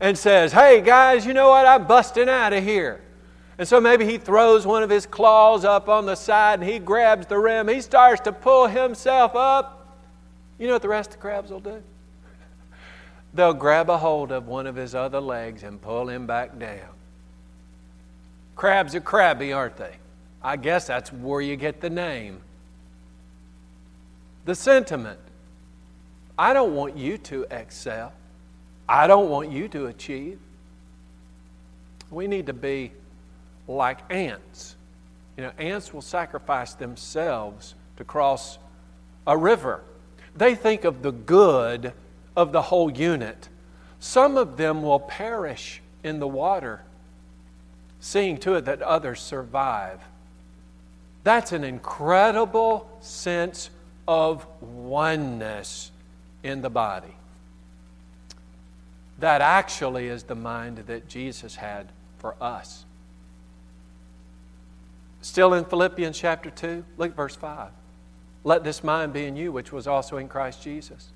and 0.00 0.16
says, 0.16 0.52
Hey 0.52 0.80
guys, 0.80 1.24
you 1.24 1.32
know 1.32 1.48
what? 1.48 1.66
I'm 1.66 1.86
busting 1.86 2.28
out 2.28 2.52
of 2.52 2.62
here. 2.62 3.00
And 3.56 3.68
so 3.68 3.80
maybe 3.80 4.04
he 4.04 4.18
throws 4.18 4.66
one 4.66 4.82
of 4.82 4.90
his 4.90 5.06
claws 5.06 5.64
up 5.64 5.88
on 5.88 6.06
the 6.06 6.16
side 6.16 6.60
and 6.60 6.68
he 6.68 6.78
grabs 6.78 7.26
the 7.26 7.38
rim. 7.38 7.68
He 7.68 7.80
starts 7.80 8.20
to 8.22 8.32
pull 8.32 8.66
himself 8.66 9.36
up. 9.36 9.96
You 10.58 10.66
know 10.66 10.72
what 10.72 10.82
the 10.82 10.88
rest 10.88 11.10
of 11.10 11.16
the 11.16 11.20
crabs 11.20 11.50
will 11.50 11.60
do? 11.60 11.82
They'll 13.34 13.54
grab 13.54 13.90
a 13.90 13.98
hold 13.98 14.32
of 14.32 14.48
one 14.48 14.66
of 14.66 14.74
his 14.74 14.94
other 14.94 15.20
legs 15.20 15.62
and 15.62 15.80
pull 15.80 16.08
him 16.08 16.26
back 16.26 16.58
down. 16.58 16.88
Crabs 18.56 18.94
are 18.94 19.00
crabby, 19.00 19.52
aren't 19.52 19.76
they? 19.76 19.96
I 20.42 20.56
guess 20.56 20.86
that's 20.86 21.12
where 21.12 21.40
you 21.40 21.56
get 21.56 21.80
the 21.80 21.90
name. 21.90 22.40
The 24.44 24.54
sentiment 24.54 25.18
I 26.38 26.52
don't 26.52 26.74
want 26.74 26.96
you 26.96 27.16
to 27.18 27.46
excel, 27.50 28.12
I 28.88 29.06
don't 29.06 29.30
want 29.30 29.50
you 29.50 29.68
to 29.68 29.86
achieve. 29.86 30.38
We 32.10 32.26
need 32.26 32.46
to 32.46 32.52
be 32.52 32.92
like 33.68 34.00
ants. 34.10 34.76
You 35.36 35.44
know, 35.44 35.52
ants 35.58 35.92
will 35.94 36.02
sacrifice 36.02 36.74
themselves 36.74 37.74
to 37.96 38.04
cross 38.04 38.58
a 39.26 39.36
river. 39.36 39.82
They 40.36 40.54
think 40.54 40.84
of 40.84 41.02
the 41.02 41.12
good 41.12 41.92
of 42.36 42.52
the 42.52 42.62
whole 42.62 42.90
unit. 42.90 43.48
Some 44.00 44.36
of 44.36 44.56
them 44.56 44.82
will 44.82 45.00
perish 45.00 45.80
in 46.02 46.18
the 46.18 46.28
water, 46.28 46.82
seeing 48.00 48.38
to 48.38 48.54
it 48.54 48.64
that 48.66 48.82
others 48.82 49.20
survive. 49.20 50.00
That's 51.22 51.52
an 51.52 51.64
incredible 51.64 52.90
sense 53.00 53.70
of 54.06 54.46
oneness 54.60 55.90
in 56.42 56.62
the 56.62 56.70
body. 56.70 57.14
That 59.18 59.40
actually 59.40 60.08
is 60.08 60.24
the 60.24 60.34
mind 60.34 60.78
that 60.78 61.08
Jesus 61.08 61.56
had 61.56 61.88
for 62.18 62.34
us. 62.40 62.84
Still 65.22 65.54
in 65.54 65.64
Philippians 65.64 66.18
chapter 66.18 66.50
2, 66.50 66.84
look 66.98 67.10
at 67.10 67.16
verse 67.16 67.36
5. 67.36 67.70
Let 68.44 68.62
this 68.62 68.84
mind 68.84 69.14
be 69.14 69.24
in 69.24 69.36
you, 69.36 69.52
which 69.52 69.72
was 69.72 69.86
also 69.86 70.18
in 70.18 70.28
Christ 70.28 70.62
Jesus. 70.62 71.08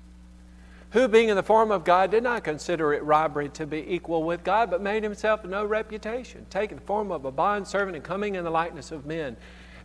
Who, 0.91 1.07
being 1.07 1.29
in 1.29 1.35
the 1.35 1.43
form 1.43 1.71
of 1.71 1.83
God, 1.83 2.09
did 2.09 2.23
not 2.23 2.43
consider 2.43 2.93
it 2.93 3.03
robbery 3.03 3.49
to 3.49 3.67
be 3.67 3.85
equal 3.87 4.23
with 4.23 4.43
God, 4.43 4.71
but 4.71 4.81
made 4.81 5.03
himself 5.03 5.45
no 5.45 5.63
reputation, 5.63 6.47
taking 6.49 6.77
the 6.77 6.83
form 6.83 7.11
of 7.11 7.25
a 7.25 7.31
bond 7.31 7.67
servant 7.67 7.95
and 7.95 8.03
coming 8.03 8.33
in 8.33 8.43
the 8.43 8.49
likeness 8.49 8.91
of 8.91 9.05
men. 9.05 9.37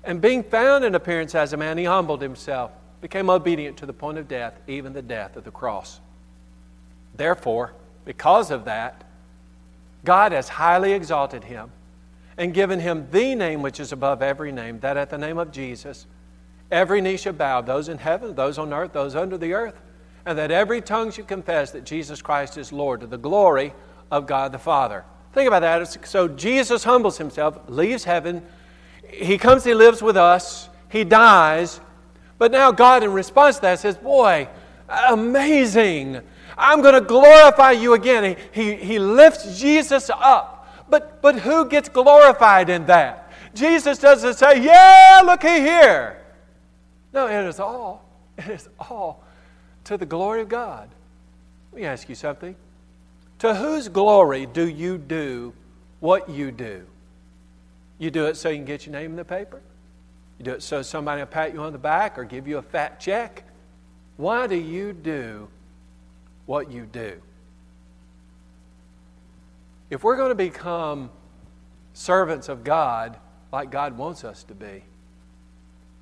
And 0.02 0.22
being 0.22 0.42
found 0.42 0.84
in 0.84 0.94
appearance 0.94 1.34
as 1.34 1.52
a 1.52 1.58
man, 1.58 1.76
he 1.76 1.84
humbled 1.84 2.22
himself, 2.22 2.70
became 3.04 3.28
obedient 3.28 3.76
to 3.76 3.84
the 3.84 3.92
point 3.92 4.16
of 4.16 4.26
death, 4.26 4.58
even 4.66 4.94
the 4.94 5.02
death 5.02 5.36
of 5.36 5.44
the 5.44 5.50
cross. 5.50 6.00
Therefore, 7.14 7.74
because 8.06 8.50
of 8.50 8.64
that, 8.64 9.04
God 10.06 10.32
has 10.32 10.48
highly 10.48 10.94
exalted 10.94 11.44
him 11.44 11.70
and 12.38 12.54
given 12.54 12.80
him 12.80 13.06
the 13.10 13.34
name 13.34 13.60
which 13.60 13.78
is 13.78 13.92
above 13.92 14.22
every 14.22 14.52
name, 14.52 14.80
that 14.80 14.96
at 14.96 15.10
the 15.10 15.18
name 15.18 15.36
of 15.36 15.52
Jesus, 15.52 16.06
every 16.70 17.02
knee 17.02 17.18
shall 17.18 17.34
bow, 17.34 17.60
those 17.60 17.90
in 17.90 17.98
heaven, 17.98 18.34
those 18.34 18.56
on 18.56 18.72
earth, 18.72 18.94
those 18.94 19.14
under 19.14 19.36
the 19.36 19.52
earth, 19.52 19.78
and 20.24 20.38
that 20.38 20.50
every 20.50 20.80
tongue 20.80 21.10
should 21.10 21.28
confess 21.28 21.72
that 21.72 21.84
Jesus 21.84 22.22
Christ 22.22 22.56
is 22.56 22.72
Lord 22.72 23.02
to 23.02 23.06
the 23.06 23.18
glory 23.18 23.74
of 24.10 24.26
God 24.26 24.50
the 24.50 24.58
Father. 24.58 25.04
Think 25.34 25.46
about 25.46 25.60
that. 25.60 26.06
So 26.06 26.26
Jesus 26.26 26.84
humbles 26.84 27.18
himself, 27.18 27.58
leaves 27.68 28.04
heaven, 28.04 28.42
he 29.06 29.36
comes, 29.36 29.62
he 29.62 29.74
lives 29.74 30.00
with 30.00 30.16
us, 30.16 30.70
he 30.88 31.04
dies, 31.04 31.80
but 32.38 32.50
now 32.50 32.72
God, 32.72 33.02
in 33.02 33.12
response 33.12 33.56
to 33.56 33.62
that, 33.62 33.80
says, 33.80 33.96
Boy, 33.96 34.48
amazing. 34.88 36.20
I'm 36.56 36.82
going 36.82 36.94
to 36.94 37.00
glorify 37.00 37.72
you 37.72 37.94
again. 37.94 38.36
He, 38.52 38.62
he, 38.62 38.74
he 38.76 38.98
lifts 38.98 39.58
Jesus 39.58 40.10
up. 40.14 40.86
But, 40.88 41.20
but 41.20 41.40
who 41.40 41.68
gets 41.68 41.88
glorified 41.88 42.70
in 42.70 42.86
that? 42.86 43.32
Jesus 43.54 43.98
doesn't 43.98 44.34
say, 44.34 44.62
Yeah, 44.62 45.22
looky 45.24 45.48
here. 45.48 46.20
No, 47.12 47.26
it 47.26 47.46
is 47.46 47.60
all, 47.60 48.04
it 48.38 48.48
is 48.48 48.68
all 48.78 49.22
to 49.84 49.96
the 49.96 50.06
glory 50.06 50.40
of 50.40 50.48
God. 50.48 50.88
Let 51.72 51.80
me 51.80 51.86
ask 51.86 52.08
you 52.08 52.14
something. 52.14 52.56
To 53.40 53.54
whose 53.54 53.88
glory 53.88 54.46
do 54.46 54.68
you 54.68 54.98
do 54.98 55.52
what 56.00 56.28
you 56.28 56.50
do? 56.50 56.86
You 57.98 58.10
do 58.10 58.26
it 58.26 58.36
so 58.36 58.48
you 58.48 58.56
can 58.56 58.64
get 58.64 58.86
your 58.86 58.92
name 58.92 59.12
in 59.12 59.16
the 59.16 59.24
paper? 59.24 59.60
You 60.38 60.44
do 60.44 60.52
it 60.52 60.62
so 60.62 60.82
somebody 60.82 61.20
will 61.20 61.26
pat 61.26 61.54
you 61.54 61.60
on 61.60 61.72
the 61.72 61.78
back 61.78 62.18
or 62.18 62.24
give 62.24 62.48
you 62.48 62.58
a 62.58 62.62
fat 62.62 63.00
check? 63.00 63.44
Why 64.16 64.46
do 64.46 64.56
you 64.56 64.92
do 64.92 65.48
what 66.46 66.70
you 66.70 66.86
do? 66.86 67.20
If 69.90 70.02
we're 70.02 70.16
going 70.16 70.30
to 70.30 70.34
become 70.34 71.10
servants 71.92 72.48
of 72.48 72.64
God 72.64 73.18
like 73.52 73.70
God 73.70 73.96
wants 73.96 74.24
us 74.24 74.42
to 74.44 74.54
be, 74.54 74.82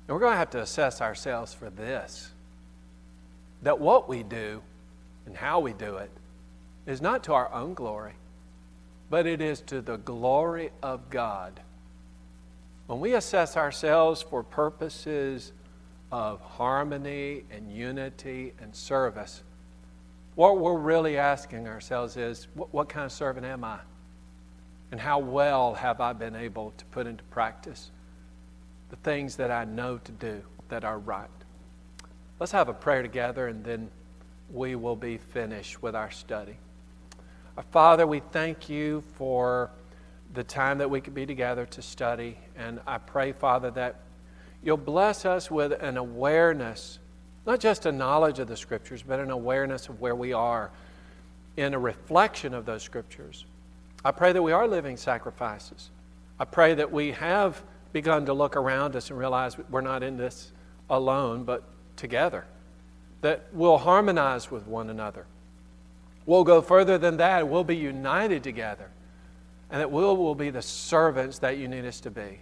we're 0.07 0.19
going 0.19 0.33
to 0.33 0.37
have 0.37 0.49
to 0.51 0.61
assess 0.61 1.01
ourselves 1.01 1.53
for 1.53 1.69
this 1.69 2.31
that 3.63 3.79
what 3.79 4.09
we 4.09 4.23
do 4.23 4.61
and 5.25 5.35
how 5.35 5.59
we 5.59 5.73
do 5.73 5.95
it 5.95 6.11
is 6.85 7.01
not 7.01 7.23
to 7.23 7.33
our 7.33 7.51
own 7.53 7.73
glory, 7.73 8.13
but 9.09 9.25
it 9.25 9.41
is 9.41 9.61
to 9.61 9.81
the 9.81 9.97
glory 9.97 10.69
of 10.81 11.09
God. 11.09 11.59
When 12.87 12.99
we 12.99 13.13
assess 13.13 13.55
ourselves 13.55 14.21
for 14.21 14.43
purposes 14.43 15.53
of 16.11 16.41
harmony 16.41 17.43
and 17.49 17.71
unity 17.71 18.53
and 18.59 18.75
service, 18.75 19.41
what 20.35 20.59
we're 20.59 20.77
really 20.77 21.17
asking 21.17 21.67
ourselves 21.67 22.17
is 22.17 22.47
what, 22.55 22.73
what, 22.73 22.89
kind 22.89 23.05
of 23.05 23.11
servant 23.11 23.45
am 23.45 23.63
I? 23.63 23.79
And 24.91 24.99
how 24.99 25.19
well 25.19 25.73
have 25.75 26.01
I 26.01 26.13
been 26.13 26.35
able 26.35 26.73
to 26.77 26.85
put 26.85 27.07
into 27.07 27.23
practice 27.25 27.89
the 28.89 28.95
things 28.97 29.37
that 29.37 29.49
I 29.49 29.63
know 29.63 29.97
to 29.99 30.11
do 30.11 30.41
that 30.69 30.83
are 30.83 30.99
right? 30.99 31.29
Let's 32.39 32.51
have 32.51 32.67
a 32.67 32.73
prayer 32.73 33.01
together 33.01 33.47
and 33.47 33.63
then 33.63 33.89
we 34.51 34.75
will 34.75 34.95
be 34.95 35.17
finished 35.17 35.81
with 35.81 35.95
our 35.95 36.11
study. 36.11 36.57
Our 37.55 37.63
Father, 37.71 38.05
we 38.05 38.19
thank 38.31 38.69
you 38.69 39.01
for 39.15 39.71
the 40.33 40.43
time 40.43 40.79
that 40.79 40.89
we 40.89 41.01
could 41.01 41.13
be 41.13 41.25
together 41.25 41.65
to 41.67 41.81
study. 41.81 42.37
And 42.57 42.79
I 42.87 42.97
pray, 42.97 43.31
Father, 43.31 43.71
that 43.71 44.01
you'll 44.63 44.77
bless 44.77 45.25
us 45.25 45.51
with 45.51 45.71
an 45.81 45.97
awareness 45.97 46.99
not 47.45 47.59
just 47.59 47.85
a 47.85 47.91
knowledge 47.91 48.39
of 48.39 48.47
the 48.47 48.55
Scriptures, 48.55 49.03
but 49.03 49.19
an 49.19 49.29
awareness 49.29 49.89
of 49.89 49.99
where 49.99 50.15
we 50.15 50.33
are 50.33 50.71
in 51.57 51.73
a 51.73 51.79
reflection 51.79 52.53
of 52.53 52.65
those 52.65 52.83
Scriptures. 52.83 53.45
I 54.05 54.11
pray 54.11 54.31
that 54.31 54.41
we 54.41 54.51
are 54.51 54.67
living 54.67 54.97
sacrifices. 54.97 55.89
I 56.39 56.45
pray 56.45 56.73
that 56.75 56.91
we 56.91 57.11
have 57.11 57.61
begun 57.91 58.25
to 58.25 58.33
look 58.33 58.55
around 58.55 58.95
us 58.95 59.09
and 59.09 59.19
realize 59.19 59.57
we're 59.69 59.81
not 59.81 60.03
in 60.03 60.17
this 60.17 60.51
alone, 60.89 61.43
but 61.43 61.63
together. 61.95 62.45
That 63.21 63.45
we'll 63.53 63.77
harmonize 63.77 64.49
with 64.49 64.65
one 64.65 64.89
another. 64.89 65.25
We'll 66.25 66.43
go 66.43 66.61
further 66.61 66.97
than 66.97 67.17
that. 67.17 67.47
We'll 67.47 67.63
be 67.63 67.75
united 67.75 68.43
together. 68.43 68.89
And 69.73 69.81
that 69.81 69.91
we'll, 69.91 70.15
will 70.15 70.35
be 70.35 70.51
the 70.51 70.61
servants 70.61 71.39
that 71.39 71.57
you 71.57 71.67
need 71.67 71.83
us 71.83 71.99
to 72.01 72.11
be. 72.11 72.39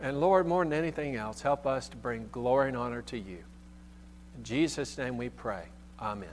And 0.00 0.20
Lord, 0.20 0.46
more 0.46 0.64
than 0.64 0.72
anything 0.72 1.14
else, 1.14 1.40
help 1.40 1.66
us 1.66 1.88
to 1.88 1.96
bring 1.96 2.28
glory 2.32 2.68
and 2.68 2.76
honor 2.76 3.00
to 3.02 3.16
you. 3.16 3.38
In 4.36 4.42
Jesus' 4.42 4.98
name 4.98 5.16
we 5.16 5.28
pray. 5.28 5.62
Amen. 6.00 6.28